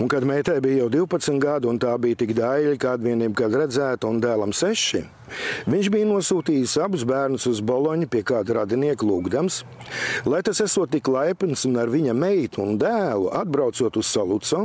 Un, 0.00 0.08
kad 0.08 0.24
meitai 0.24 0.56
bija 0.64 0.82
jau 0.82 0.88
12 0.88 1.36
gadi, 1.42 1.68
un 1.68 1.76
tā 1.80 1.92
bija 2.00 2.16
tik 2.22 2.32
daļa, 2.36 2.76
kāda 2.80 3.04
vienam 3.04 3.34
kad 3.36 3.52
redzēta, 3.52 4.08
un 4.08 4.22
dēlam 4.22 4.54
6, 4.56 5.02
viņš 5.68 5.90
bija 5.92 6.08
nosūtījis 6.08 6.78
abus 6.80 7.04
bērnus 7.08 7.44
uz 7.50 7.60
Boloņu 7.60 8.08
pie 8.08 8.22
kāda 8.24 8.62
radinieka 8.62 9.04
lūgdams, 9.04 9.62
lai 10.24 10.40
tas 10.46 10.62
esot 10.64 10.94
tik 10.94 11.12
laipns 11.12 11.66
un 11.68 11.76
ar 11.82 11.92
viņa 11.92 12.16
meitu 12.16 12.64
un 12.64 12.80
dēlu 12.80 13.28
atbraucot 13.36 14.00
uz 14.00 14.08
Saluco, 14.08 14.64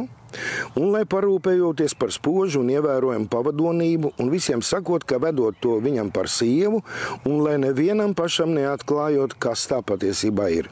un 0.79 0.87
lai 0.95 1.03
parūpējoties 1.03 1.97
par 1.99 2.15
spožu 2.15 2.63
un 2.63 2.71
ievērojumu 2.71 3.27
pavadonību, 3.31 4.15
un 4.23 4.31
visiem 4.31 4.63
sakot, 4.63 5.03
ka 5.03 5.19
vedot 5.23 5.59
to 5.59 5.75
viņam 5.83 6.11
par 6.15 6.31
sievu, 6.31 6.85
un 7.27 7.39
lai 7.43 7.59
nevienam 7.59 8.15
pašam 8.15 8.55
neatklājot, 8.55 9.35
kas 9.35 9.67
tā 9.67 9.83
patiesībā 9.83 10.51
ir. 10.55 10.71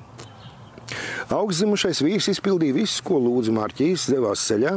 Augstzimušais 1.33 2.01
vīrs 2.05 2.27
izpildīja 2.29 2.75
visu, 2.75 3.01
ko 3.05 3.17
lūdza 3.17 3.53
Mārķīs, 3.55 4.05
devās 4.13 4.43
ceļā, 4.45 4.75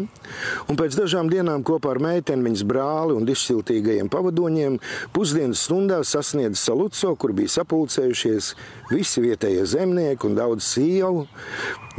un 0.70 0.78
pēc 0.78 0.96
dažām 0.96 1.28
dienām 1.28 1.64
kopā 1.66 1.92
ar 1.92 2.00
meiteni, 2.00 2.46
viņas 2.48 2.64
brāli 2.68 3.16
un 3.18 3.28
izsiltīgajiem 3.28 4.08
pavadoņiem 4.12 4.78
pusdienas 5.12 5.66
stundā 5.68 6.00
sasniedza 6.08 6.62
Saluco, 6.62 7.12
kur 7.20 7.34
bija 7.36 7.52
sapulcējušies 7.58 8.52
visi 8.92 9.24
vietējie 9.24 9.66
zemnieki 9.74 10.30
un 10.30 10.38
daudz 10.38 10.70
sievu, 10.72 11.26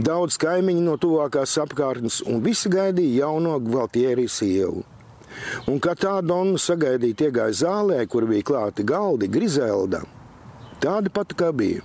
daudz 0.01 0.39
kaimiņu 0.41 0.85
no 0.87 0.97
tuvākās 1.01 1.59
apkārtnes, 1.61 2.23
un 2.25 2.41
visi 2.45 2.71
gaidīja 2.73 3.27
jauno 3.27 3.59
Gvaltieri 3.61 4.25
sievu. 4.31 4.81
Un 5.69 5.77
kā 5.79 5.93
tā 5.95 6.17
donna 6.25 6.57
sagaidīja, 6.59 7.29
iegāja 7.29 7.59
zālē, 7.61 8.01
kur 8.09 8.25
bija 8.27 8.47
klāti 8.49 8.83
galdi, 8.87 9.29
grizelda. 9.31 10.01
Tāda 10.81 11.11
pati 11.13 11.37
kā 11.37 11.51
bija 11.55 11.83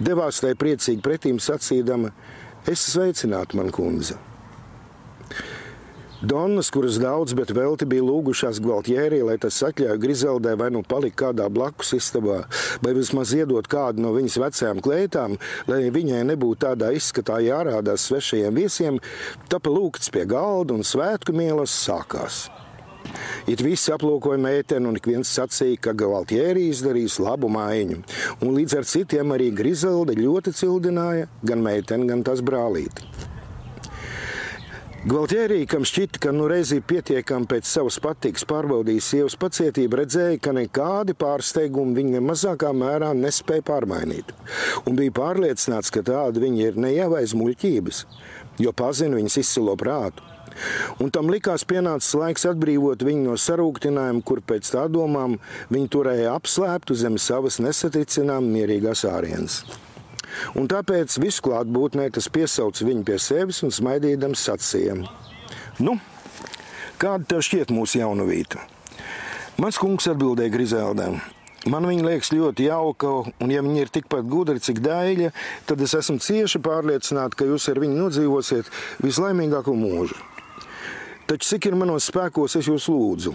devās 0.00 0.40
tai 0.44 0.54
priecīgi 0.58 1.04
pretīm 1.04 1.42
sacīdama: 1.42 2.14
Es 2.66 2.82
sveicinātu, 2.92 3.60
man 3.60 3.70
kundze! 3.74 4.18
Donnas, 6.22 6.70
kuras 6.72 6.96
daudz, 6.96 7.34
bet 7.36 7.50
velti 7.52 7.84
bija 7.86 8.02
lūgušās 8.02 8.56
Gvaltjērī, 8.64 9.18
lai 9.28 9.36
tas 9.38 9.58
atļauj 9.68 9.98
Grizeldē 10.00 10.54
vai 10.56 10.70
nu 10.72 10.80
palikt 10.80 11.18
kādā 11.20 11.46
blakus 11.52 11.92
istabā, 11.98 12.38
vai 12.80 12.94
vismaz 12.96 13.34
iedot 13.36 13.68
kādu 13.68 14.00
no 14.00 14.14
viņas 14.16 14.38
vecajām 14.40 14.80
klētām, 14.82 15.36
lai 15.68 15.82
viņai 15.92 16.24
nebūtu 16.32 16.64
tādā 16.64 16.90
izskatā 16.96 17.36
jārādās 17.44 18.08
svešajiem 18.08 18.62
viesiem, 18.62 19.00
tapa 19.52 19.70
lūgts 19.70 20.08
pie 20.10 20.24
galda 20.26 20.78
un 20.78 20.86
svētku 20.88 21.36
mielas 21.36 21.76
sākās. 21.84 22.46
It 23.46 23.62
visi 23.64 23.92
aplūkoja 23.94 24.40
meiteni, 24.42 24.90
un 24.90 24.98
ik 24.98 25.06
viens 25.10 25.30
sacīja, 25.38 25.78
ka 25.88 25.94
Gavaltieri 25.96 26.68
izdarīs 26.72 27.20
labu 27.22 27.50
mājiņu. 27.52 28.02
Un 28.42 28.58
līdz 28.58 28.80
ar 28.80 28.90
citiem 28.90 29.32
arī 29.36 29.52
Grizelda 29.54 30.16
ļoti 30.18 30.54
cildināja 30.56 31.30
gan 31.46 31.64
meiteni, 31.64 32.10
gan 32.10 32.26
tas 32.26 32.42
brālīti. 32.44 33.34
Gvaltierī, 35.06 35.60
kam 35.70 35.84
šķita, 35.86 36.18
ka 36.18 36.32
nu 36.34 36.48
reizi 36.50 36.80
pietiekami 36.82 37.46
pēc 37.46 37.68
savas 37.70 38.00
patikas 38.02 38.42
pārbaudīja 38.50 39.04
sievas 39.06 39.36
pacietību, 39.38 40.00
redzēja, 40.00 40.40
ka 40.42 40.50
nekādi 40.56 41.14
pārsteigumi 41.14 41.94
viņa 42.00 42.22
mazākā 42.26 42.72
mērā 42.74 43.12
nespēja 43.14 43.62
pārmainīt. 43.68 44.32
Un 44.82 44.98
bija 44.98 45.14
pārliecināts, 45.14 45.94
ka 45.94 46.02
tāda 46.02 46.42
viņa 46.42 46.72
ir 46.72 46.80
ne 46.82 46.90
jau 46.96 47.12
aiz 47.20 47.36
muļķības, 47.38 48.02
jo 48.66 48.74
pazina 48.74 49.20
viņas 49.20 49.38
izcilo 49.44 49.78
prātu. 49.78 50.26
Un 51.02 51.12
tam 51.14 51.30
likās 51.32 51.66
pienācis 51.68 52.14
laiks 52.18 52.46
atbrīvot 52.50 53.04
viņu 53.06 53.30
no 53.30 53.36
sarūktinājuma, 53.40 54.24
kur 54.26 54.42
pēc 54.44 54.70
tā 54.74 54.86
domām 54.92 55.38
viņi 55.72 55.90
turēja 55.92 56.36
apslēptu 56.36 56.96
zem 56.98 57.18
savas 57.20 57.60
nesatricinām 57.62 58.48
mierīgās 58.52 59.04
ārienes. 59.08 59.62
Un 60.58 60.68
tāpēc 60.68 61.16
visklātbūtnē 61.22 62.08
tas 62.14 62.28
piesauc 62.32 62.80
viņu 62.82 63.04
pie 63.06 63.18
sevis 63.22 63.62
un 63.64 63.72
smaidīdams 63.72 64.42
sacīja: 64.48 64.98
Nu, 65.78 65.96
kāda 67.00 67.24
tev 67.32 67.44
šķiet 67.46 67.72
mūsu 67.74 68.02
jaunavīta? 68.02 68.60
Mans 69.56 69.78
kungs 69.80 70.08
atbildēja 70.10 70.52
Grizeldam. 70.52 71.20
Man 71.66 71.86
viņa 71.88 72.04
liekas 72.04 72.28
ļoti 72.30 72.68
jauka, 72.68 73.12
un, 73.42 73.50
ja 73.50 73.62
viņa 73.64 73.80
ir 73.82 73.90
tikpat 73.90 74.28
gudra, 74.30 74.60
cik 74.62 74.78
daļa, 74.84 75.32
tad 75.66 75.80
es 75.82 75.96
esmu 75.98 76.20
cieši 76.22 76.60
pārliecināta, 76.62 77.34
ka 77.40 77.48
jūs 77.48 77.66
ar 77.72 77.80
viņu 77.82 77.96
nodzīvosiet 78.04 78.70
vislaimīgāko 79.02 79.74
mūžu. 79.74 80.20
Taču 81.26 81.48
cik 81.48 81.66
ir 81.66 81.74
manos 81.74 82.06
spēkos, 82.06 82.54
es 82.54 82.68
jūs 82.70 82.84
lūdzu, 82.86 83.32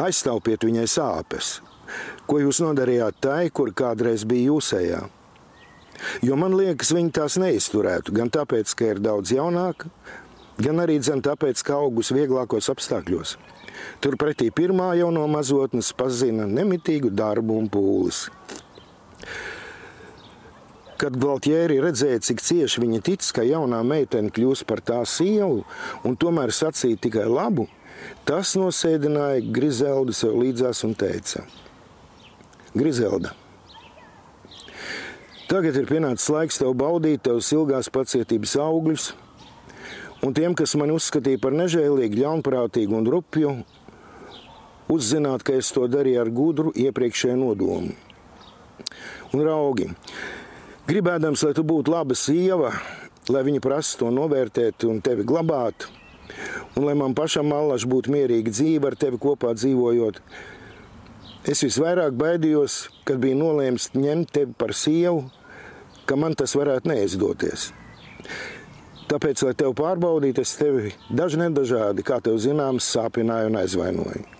aizstāviet 0.00 0.62
viņai 0.64 0.86
sāpes, 0.88 1.58
ko 2.24 2.38
jūs 2.40 2.62
nodarījāt 2.64 3.18
tai, 3.26 3.50
kur 3.52 3.74
kādreiz 3.76 4.24
bija 4.28 4.48
jūsējā. 4.54 5.02
Jo 6.24 6.38
man 6.40 6.56
liekas, 6.56 6.94
viņi 6.96 7.12
tās 7.18 7.36
neizturētu, 7.42 8.14
gan 8.16 8.32
tāpēc, 8.32 8.72
ka 8.72 8.88
ir 8.94 9.02
daudz 9.04 9.34
jaunāka, 9.34 9.90
gan 10.56 10.80
arī 10.80 10.96
dzen 11.02 11.20
tāpēc, 11.26 11.60
ka 11.66 11.76
augus 11.76 12.12
vieglākos 12.14 12.70
apstākļos. 12.72 13.36
Turpretī 14.00 14.48
pirmā 14.54 14.94
jau 14.96 15.10
no 15.12 15.26
mazotnes 15.28 15.92
pazina 15.92 16.48
nemitīgu 16.48 17.12
darbu 17.12 17.58
un 17.60 17.68
pūles. 17.68 18.24
Kad 20.98 21.14
Gvaltjēri 21.14 21.78
redzēja, 21.82 22.20
cik 22.26 22.42
cieši 22.42 22.82
viņa 22.82 23.00
tic, 23.06 23.26
ka 23.34 23.44
jaunā 23.46 23.84
meitene 23.86 24.32
kļūs 24.34 24.64
par 24.66 24.82
tā 24.82 24.98
sievu 25.06 25.62
un 26.06 26.16
tomēr 26.18 26.50
sacīja 26.54 26.98
tikai 27.06 27.28
labu, 27.30 27.68
tas 28.26 28.56
nosēdināja 28.58 29.44
Grizeldu 29.54 30.16
sev 30.16 30.34
līdzās 30.40 30.82
un 30.88 30.96
teica: 30.98 31.44
Grizelda, 32.74 33.30
tagad 35.46 35.78
ir 35.78 35.86
pienācis 35.86 36.34
laiks 36.34 36.58
tev 36.58 36.74
baudīt 36.78 37.22
tavas 37.28 37.54
ilgās 37.54 37.90
pacietības 37.94 38.58
augļus, 38.66 39.12
Un 40.18 40.34
tiem, 40.34 40.54
kas 40.58 40.74
mani 40.74 40.96
uzskatīja 40.96 41.38
par 41.38 41.54
nežēlīgu, 41.54 42.18
ļaunprātīgu 42.18 42.96
un 42.98 43.06
rupju, 43.06 43.52
uzzināt, 44.90 45.44
ka 45.46 45.54
es 45.54 45.70
to 45.74 45.84
darīju 45.86 46.24
ar 46.24 46.30
gudru 46.34 46.72
iepriekšēju 46.74 47.36
nodomu. 47.38 47.94
Un 49.30 49.44
raugi, 49.46 49.86
gribēdams, 50.88 51.44
lai 51.44 51.54
tu 51.56 51.64
būtu 51.68 51.92
laba 51.92 52.16
sieva, 52.16 52.72
lai 53.28 53.42
viņa 53.46 53.62
prasa 53.64 54.00
to 54.00 54.12
novērtēt 54.14 54.86
un 54.88 55.02
tevi 55.04 55.26
glabāt, 55.28 55.88
un 56.76 56.86
lai 56.86 56.94
man 56.98 57.16
pašam 57.18 57.52
allaž 57.52 57.84
būtu 57.88 58.12
mierīga 58.14 58.54
dzīve 58.54 58.90
ar 58.90 58.96
tevi 59.00 59.20
kopā 59.20 59.52
dzīvojot, 59.58 60.20
es 61.48 61.64
visvairāk 61.64 62.16
baidījos, 62.18 62.86
kad 63.08 63.20
bija 63.20 63.36
nolēms 63.36 63.90
ņemt 63.96 64.32
tevi 64.38 64.56
par 64.56 64.72
sievu, 64.76 65.26
ka 66.08 66.16
man 66.16 66.36
tas 66.38 66.56
varētu 66.56 66.88
neizdoties. 66.88 67.68
Tāpēc, 69.08 69.44
lai 69.44 69.54
tevi 69.56 69.76
pārbaudītu, 69.76 70.44
es 70.44 70.56
tevi 70.60 70.92
daži 71.08 71.40
nedažādi, 71.40 72.04
kā 72.04 72.20
tev 72.24 72.36
zināms, 72.44 72.88
sāpināju 72.96 73.52
un 73.52 73.62
aizvainoju. 73.62 74.37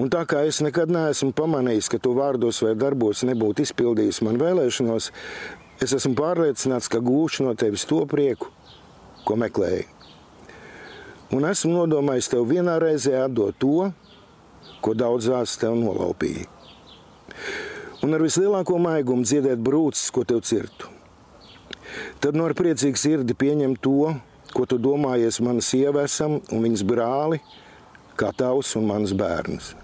Un 0.00 0.10
tā 0.12 0.24
kā 0.28 0.44
es 0.48 0.60
nekad 0.64 0.92
neesmu 0.92 1.32
pamanījis, 1.36 1.88
ka 1.92 2.00
tu 2.02 2.14
vārdos 2.16 2.60
vai 2.64 2.74
darbos 2.78 3.24
nebūtu 3.26 3.64
izpildījis 3.64 4.20
man 4.26 4.38
vēlēšanos, 4.40 5.10
es 5.84 5.96
esmu 5.96 6.14
pārliecināts, 6.18 6.90
ka 6.92 7.00
gūšu 7.04 7.48
no 7.48 7.54
tevis 7.58 7.86
to 7.88 8.02
prieku, 8.10 8.50
ko 9.24 9.38
meklēju. 9.40 9.88
Un 11.34 11.46
esmu 11.48 11.72
nodomājis 11.72 12.28
tev 12.30 12.44
vienā 12.50 12.76
reizē 12.82 13.16
atdot 13.24 13.56
to, 13.58 13.88
ko 14.84 14.92
daudzās 14.94 15.56
tev 15.58 15.74
nolaupīja. 15.80 16.44
Un 18.04 18.12
ar 18.12 18.22
vislielāko 18.22 18.76
maigumu 18.78 19.24
dziedēt 19.24 19.62
brūces, 19.64 20.10
ko 20.12 20.26
tev 20.28 20.42
cirtu. 20.44 20.90
Tad 22.20 22.36
no 22.36 22.44
ar 22.44 22.54
priecīgu 22.58 23.00
sirdi 23.00 23.36
pieņem 23.38 23.78
to, 23.80 24.12
ko 24.54 24.66
tu 24.68 24.78
domājies 24.78 25.40
manas 25.42 25.70
sievesam 25.72 26.38
un 26.52 26.64
viņas 26.66 26.84
brāli, 26.86 27.40
kā 28.18 28.30
tavs 28.36 28.74
un 28.78 28.86
mans 28.88 29.14
bērns. 29.16 29.74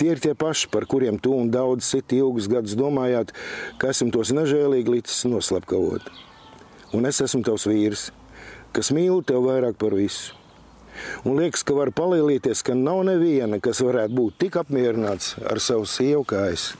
Tie 0.00 0.08
ir 0.14 0.20
tie 0.22 0.32
paši, 0.32 0.70
par 0.72 0.86
kuriem 0.88 1.18
tu 1.20 1.34
un 1.36 1.50
daudz 1.52 1.84
citi 1.84 2.22
ilgus 2.22 2.48
gadus 2.48 2.72
domājāt, 2.78 3.34
ka 3.76 3.90
esam 3.92 4.08
tos 4.14 4.30
nežēlīgi 4.32 4.94
līdz 4.96 5.16
noslapkavot. 5.28 6.06
Un 6.96 7.04
es 7.06 7.20
esmu 7.20 7.42
tavs 7.44 7.66
vīrs, 7.68 8.06
kas 8.72 8.90
mīl 8.96 9.20
tev 9.26 9.44
vairāk 9.44 9.76
par 9.76 9.92
visu. 9.98 10.32
Un 11.24 11.36
liekas, 11.36 11.62
ka 11.64 11.76
var 11.76 11.92
palielīties, 11.94 12.64
ka 12.64 12.74
nav 12.76 13.02
neviena, 13.06 13.60
kas 13.62 13.82
varētu 13.84 14.16
būt 14.16 14.38
tik 14.40 14.56
apmierināts 14.60 15.34
ar 15.44 15.60
savu 15.62 15.84
sievu 15.88 16.24
kā 16.32 16.48
es. 16.54 16.70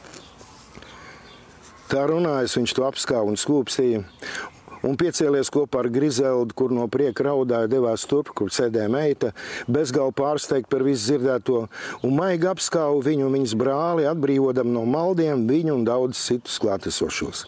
Tā 1.92 2.06
runājas, 2.08 2.56
viņš 2.56 2.74
to 2.76 2.88
apskāva 2.88 3.28
un 3.28 3.38
skūpstīja 3.40 4.04
un 4.86 4.96
piecēlies 5.00 5.50
kopā 5.52 5.84
ar 5.84 5.90
Grizeldu, 5.92 6.56
kur 6.56 6.74
no 6.74 6.86
prieka 6.92 7.26
raudāja, 7.28 7.70
devās 7.70 8.06
turp, 8.08 8.32
kur 8.36 8.52
sēdēja 8.54 8.90
meita, 8.92 9.32
bezgalīgi 9.68 10.16
pārsteigta 10.20 10.70
par 10.72 10.84
visu 10.86 11.10
dzirdēto, 11.10 11.62
un 12.06 12.16
maigi 12.16 12.48
apskauja 12.50 13.06
viņu 13.10 13.28
un 13.28 13.38
viņas 13.38 13.56
brāli, 13.60 14.08
atbrīvodam 14.10 14.72
no 14.74 14.84
maldiem 14.88 15.46
viņu 15.50 15.78
un 15.78 15.88
daudz 15.88 16.20
citus 16.30 16.60
klātesošos. 16.62 17.46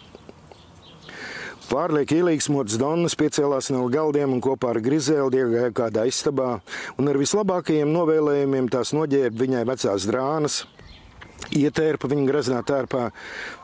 Pārliek 1.72 2.10
ielīgsmots 2.12 2.74
Donnas 2.76 3.14
piecēlās 3.16 3.70
no 3.72 3.86
galdiem 3.88 4.34
un 4.34 4.42
kopā 4.44 4.74
ar 4.74 4.80
Grizeldu 4.84 5.38
iegāja 5.40 5.70
kādā 5.72 6.04
istabā, 6.04 6.58
un 7.00 7.08
ar 7.08 7.16
vislabākajiem 7.16 7.88
novēlējumiem 7.88 8.68
tās 8.74 8.92
noģērba 8.92 9.40
viņai 9.40 9.62
vecās 9.70 10.08
drānas, 10.10 10.58
ietērpa 11.56 12.10
viņa 12.12 12.26
graznā 12.28 12.60
tērpā 12.68 13.06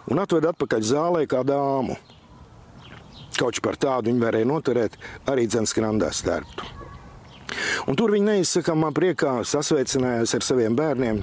un 0.09 0.23
atved 0.25 0.49
atpakaļ 0.55 0.87
zālē 0.89 1.27
kā 1.29 1.45
dāmu. 1.45 1.99
Kaut 3.39 3.63
par 3.63 3.79
tādu 3.79 4.11
viņi 4.11 4.25
varēja 4.25 4.51
noturēt 4.51 4.99
arī 5.31 5.47
Dzenskrāndā 5.47 6.11
stērptu. 6.15 6.79
Un 7.89 7.97
tur 7.97 8.13
viņi 8.13 8.27
neizsakamā 8.27 8.91
priekā 8.97 9.39
sasveicinājās 9.47 10.35
ar 10.37 10.45
saviem 10.45 10.75
bērniem. 10.77 11.23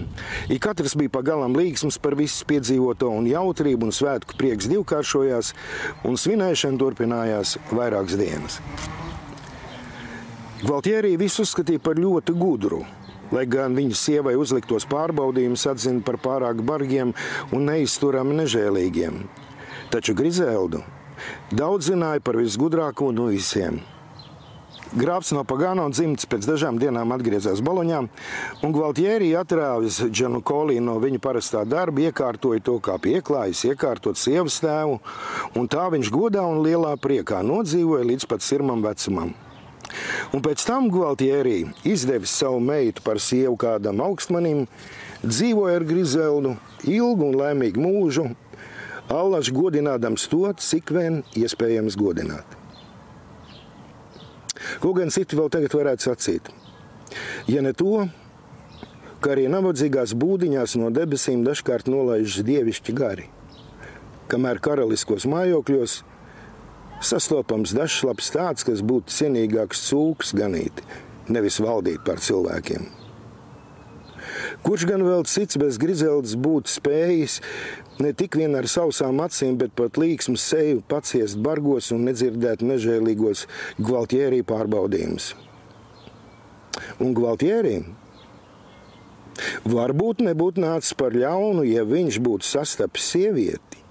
Ik 0.50 0.64
katrs 0.66 0.96
bija 0.98 1.14
pagalam 1.14 1.54
līgsms 1.58 2.00
par 2.02 2.16
visu 2.18 2.48
piedzīvoto 2.50 3.12
un 3.14 3.28
jautrību 3.30 3.90
un 3.90 3.94
svētku 3.94 4.38
prieks 4.40 4.70
divkāršojās, 4.72 5.52
un 6.08 6.18
svinēšana 6.18 6.82
turpinājās 6.82 7.58
vairākas 7.70 8.18
dienas. 8.18 8.60
Gvaltierī 10.66 11.14
visu 11.22 11.44
uzskatīja 11.46 11.84
par 11.84 12.00
ļoti 12.02 12.34
gudru, 12.40 12.82
lai 13.36 13.46
gan 13.46 13.76
viņa 13.78 14.00
sievai 14.00 14.34
uzliktos 14.40 14.88
pārbaudījumus 14.90 15.68
atzina 15.70 16.02
par 16.06 16.18
pārāk 16.24 16.64
bargiem 16.66 17.14
un 17.54 17.70
neizturami 17.70 18.40
nežēlīgiem. 18.40 19.26
Taču 19.94 20.16
Grizeldu 20.18 20.82
Daudz 21.52 21.92
zināja 21.92 22.24
par 22.26 22.40
visgudrāko 22.42 23.12
no 23.16 23.30
visiem. 23.34 23.82
Grāfs 24.96 25.34
no 25.36 25.42
Pagano 25.44 25.90
dzimts 25.92 26.28
pēc 26.30 26.46
dažām 26.48 26.78
dienām 26.80 27.12
atgriezās 27.12 27.60
Boloņā, 27.66 27.98
un 28.64 28.76
Gvaltjērī 28.76 29.32
atrāvis 29.36 29.98
Džanu 30.08 30.40
Kolī 30.46 30.78
no 30.80 30.96
viņa 31.04 31.20
parastā 31.20 31.66
darba, 31.68 32.06
iekārtoja 32.06 32.64
to 32.64 32.78
kā 32.80 32.96
pieklājis, 33.04 33.66
iekārtot 33.74 34.16
sievas 34.22 34.62
tēvu, 34.64 35.02
un 35.60 35.68
tā 35.68 35.90
viņš 35.92 36.12
godā 36.14 36.46
un 36.48 36.62
lielā 36.64 36.94
priekā 37.02 37.42
nodzīvoja 37.44 38.08
līdz 38.14 38.30
pat 38.30 38.46
sirmam 38.46 38.86
vecumam. 38.86 39.34
Un 40.32 40.44
pēc 40.46 40.64
tam 40.68 40.88
Gvaltjērī 40.94 41.58
izdevis 41.88 42.34
savu 42.40 42.62
meitu 42.64 43.04
par 43.04 43.20
sievu 43.20 43.58
kādam 43.60 44.00
augstmanim, 44.06 44.66
dzīvoja 45.26 45.80
ar 45.82 45.86
Grizeldu 45.88 46.56
ilgu 46.88 47.32
un 47.32 47.38
laimīgu 47.42 47.82
mūžu, 47.82 48.30
Allaž 49.12 49.52
godinādams 49.54 50.26
to, 50.32 50.48
cik 50.58 50.92
vien 50.96 51.22
iespējams 51.38 51.98
godināt. 52.00 52.58
Ko 54.82 54.96
gan 54.98 55.14
citi 55.14 55.38
vēl 55.38 55.52
tagad 55.54 55.76
varētu 55.78 56.08
sacīt? 56.08 56.50
Ja 57.46 57.62
ne 57.62 57.76
to, 57.78 58.08
ka 59.22 59.36
arī 59.36 59.46
nabadzīgās 59.52 60.16
būdiņās 60.18 60.76
no 60.82 60.90
debesīm 60.94 61.46
dažkārt 61.46 61.90
nolaižas 61.92 62.46
dievišķi 62.48 62.98
gari, 62.98 63.30
kamēr 64.32 64.62
karaliskos 64.64 65.28
mājokļos 65.30 66.02
sastopams 67.06 67.76
dažs 67.78 68.02
labs 68.08 68.32
tāds, 68.34 68.66
kas 68.66 68.82
būtu 68.82 69.14
cienīgāks 69.14 69.86
cūks 69.92 70.34
ganīt, 70.38 70.82
nevis 71.30 71.62
valdīt 71.62 72.02
par 72.06 72.22
cilvēkiem. 72.24 72.90
Kurš 74.66 74.86
gan 74.90 75.04
vēl 75.06 75.24
cits 75.30 75.60
bez 75.62 75.78
grizeldes 75.82 76.34
būtu 76.40 76.72
spējis 76.74 77.40
ne 78.00 78.12
tik 78.14 78.36
vien 78.40 78.56
ar 78.58 78.68
sausām 78.70 79.22
acīm, 79.24 79.58
bet 79.60 79.76
pat 79.78 80.00
līksmu 80.00 80.38
seju 80.40 80.82
paciest 80.90 81.40
bargos 81.42 81.92
un 81.96 82.06
nedzirdēt 82.10 82.64
nežēlīgos 82.66 83.46
gvaltierī 83.80 84.42
pārbaudījumus. 84.48 85.34
Un 87.00 87.16
gvaltierī 87.16 87.78
varbūt 89.68 90.24
nebūtu 90.26 90.64
nācis 90.64 90.96
par 90.98 91.16
ļaunu, 91.16 91.64
ja 91.68 91.86
viņš 91.88 92.20
būtu 92.24 92.48
sastapis 92.48 93.08
sievieti, 93.16 93.82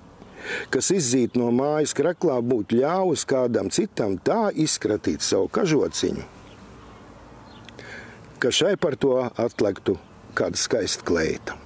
kas 0.72 0.90
izzīt 0.92 1.38
no 1.40 1.50
mājas 1.54 1.96
kraklā, 1.96 2.38
būtu 2.44 2.80
ļāvis 2.82 3.24
kādam 3.28 3.72
citam 3.72 4.18
tā 4.20 4.50
izskratīt 4.52 5.24
savu 5.24 5.48
kažociņu, 5.52 6.28
ka 8.40 8.52
šai 8.52 8.76
par 8.80 8.98
to 9.00 9.16
atliktu 9.40 9.96
kāda 10.36 10.60
skaista 10.60 11.06
kleita. 11.06 11.63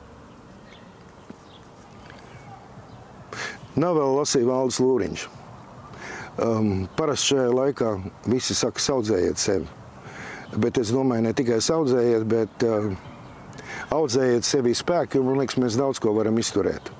Nav 3.78 3.94
vēl 3.94 4.16
lasīja 4.18 4.48
Valdis 4.48 4.80
Lūriņš. 4.82 5.24
Um, 6.38 6.86
parasti 6.98 7.32
šajā 7.32 7.50
laikā 7.54 7.92
visi 8.30 8.54
saka, 8.58 8.82
audzējiet 8.94 9.38
sevi. 9.42 9.68
Bet 10.58 10.80
es 10.80 10.90
domāju, 10.94 11.26
ne 11.26 11.32
tikai 11.36 11.58
audzējiet, 11.60 12.24
bet 12.30 12.66
uh, 12.66 12.90
audzējiet 13.94 14.46
sevi 14.46 14.74
spēku, 14.74 15.18
jo 15.18 15.26
man 15.26 15.38
liekas, 15.42 15.58
mēs 15.62 15.78
daudz 15.78 16.02
ko 16.02 16.14
varam 16.16 16.38
izturēt. 16.42 16.90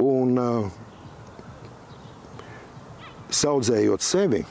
Un 0.00 0.36
uh, 0.40 0.68
audzējot 3.30 4.04
sevi, 4.04 4.44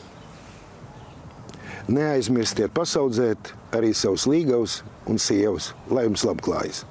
neaizmirstiet 1.90 2.74
pasaudzēt 2.74 3.54
arī 3.78 3.92
savus 3.98 4.26
līgavus 4.30 4.82
un 5.10 5.22
sievas, 5.22 5.74
lai 5.90 6.08
jums 6.08 6.26
labi 6.26 6.46
klājas. 6.50 6.86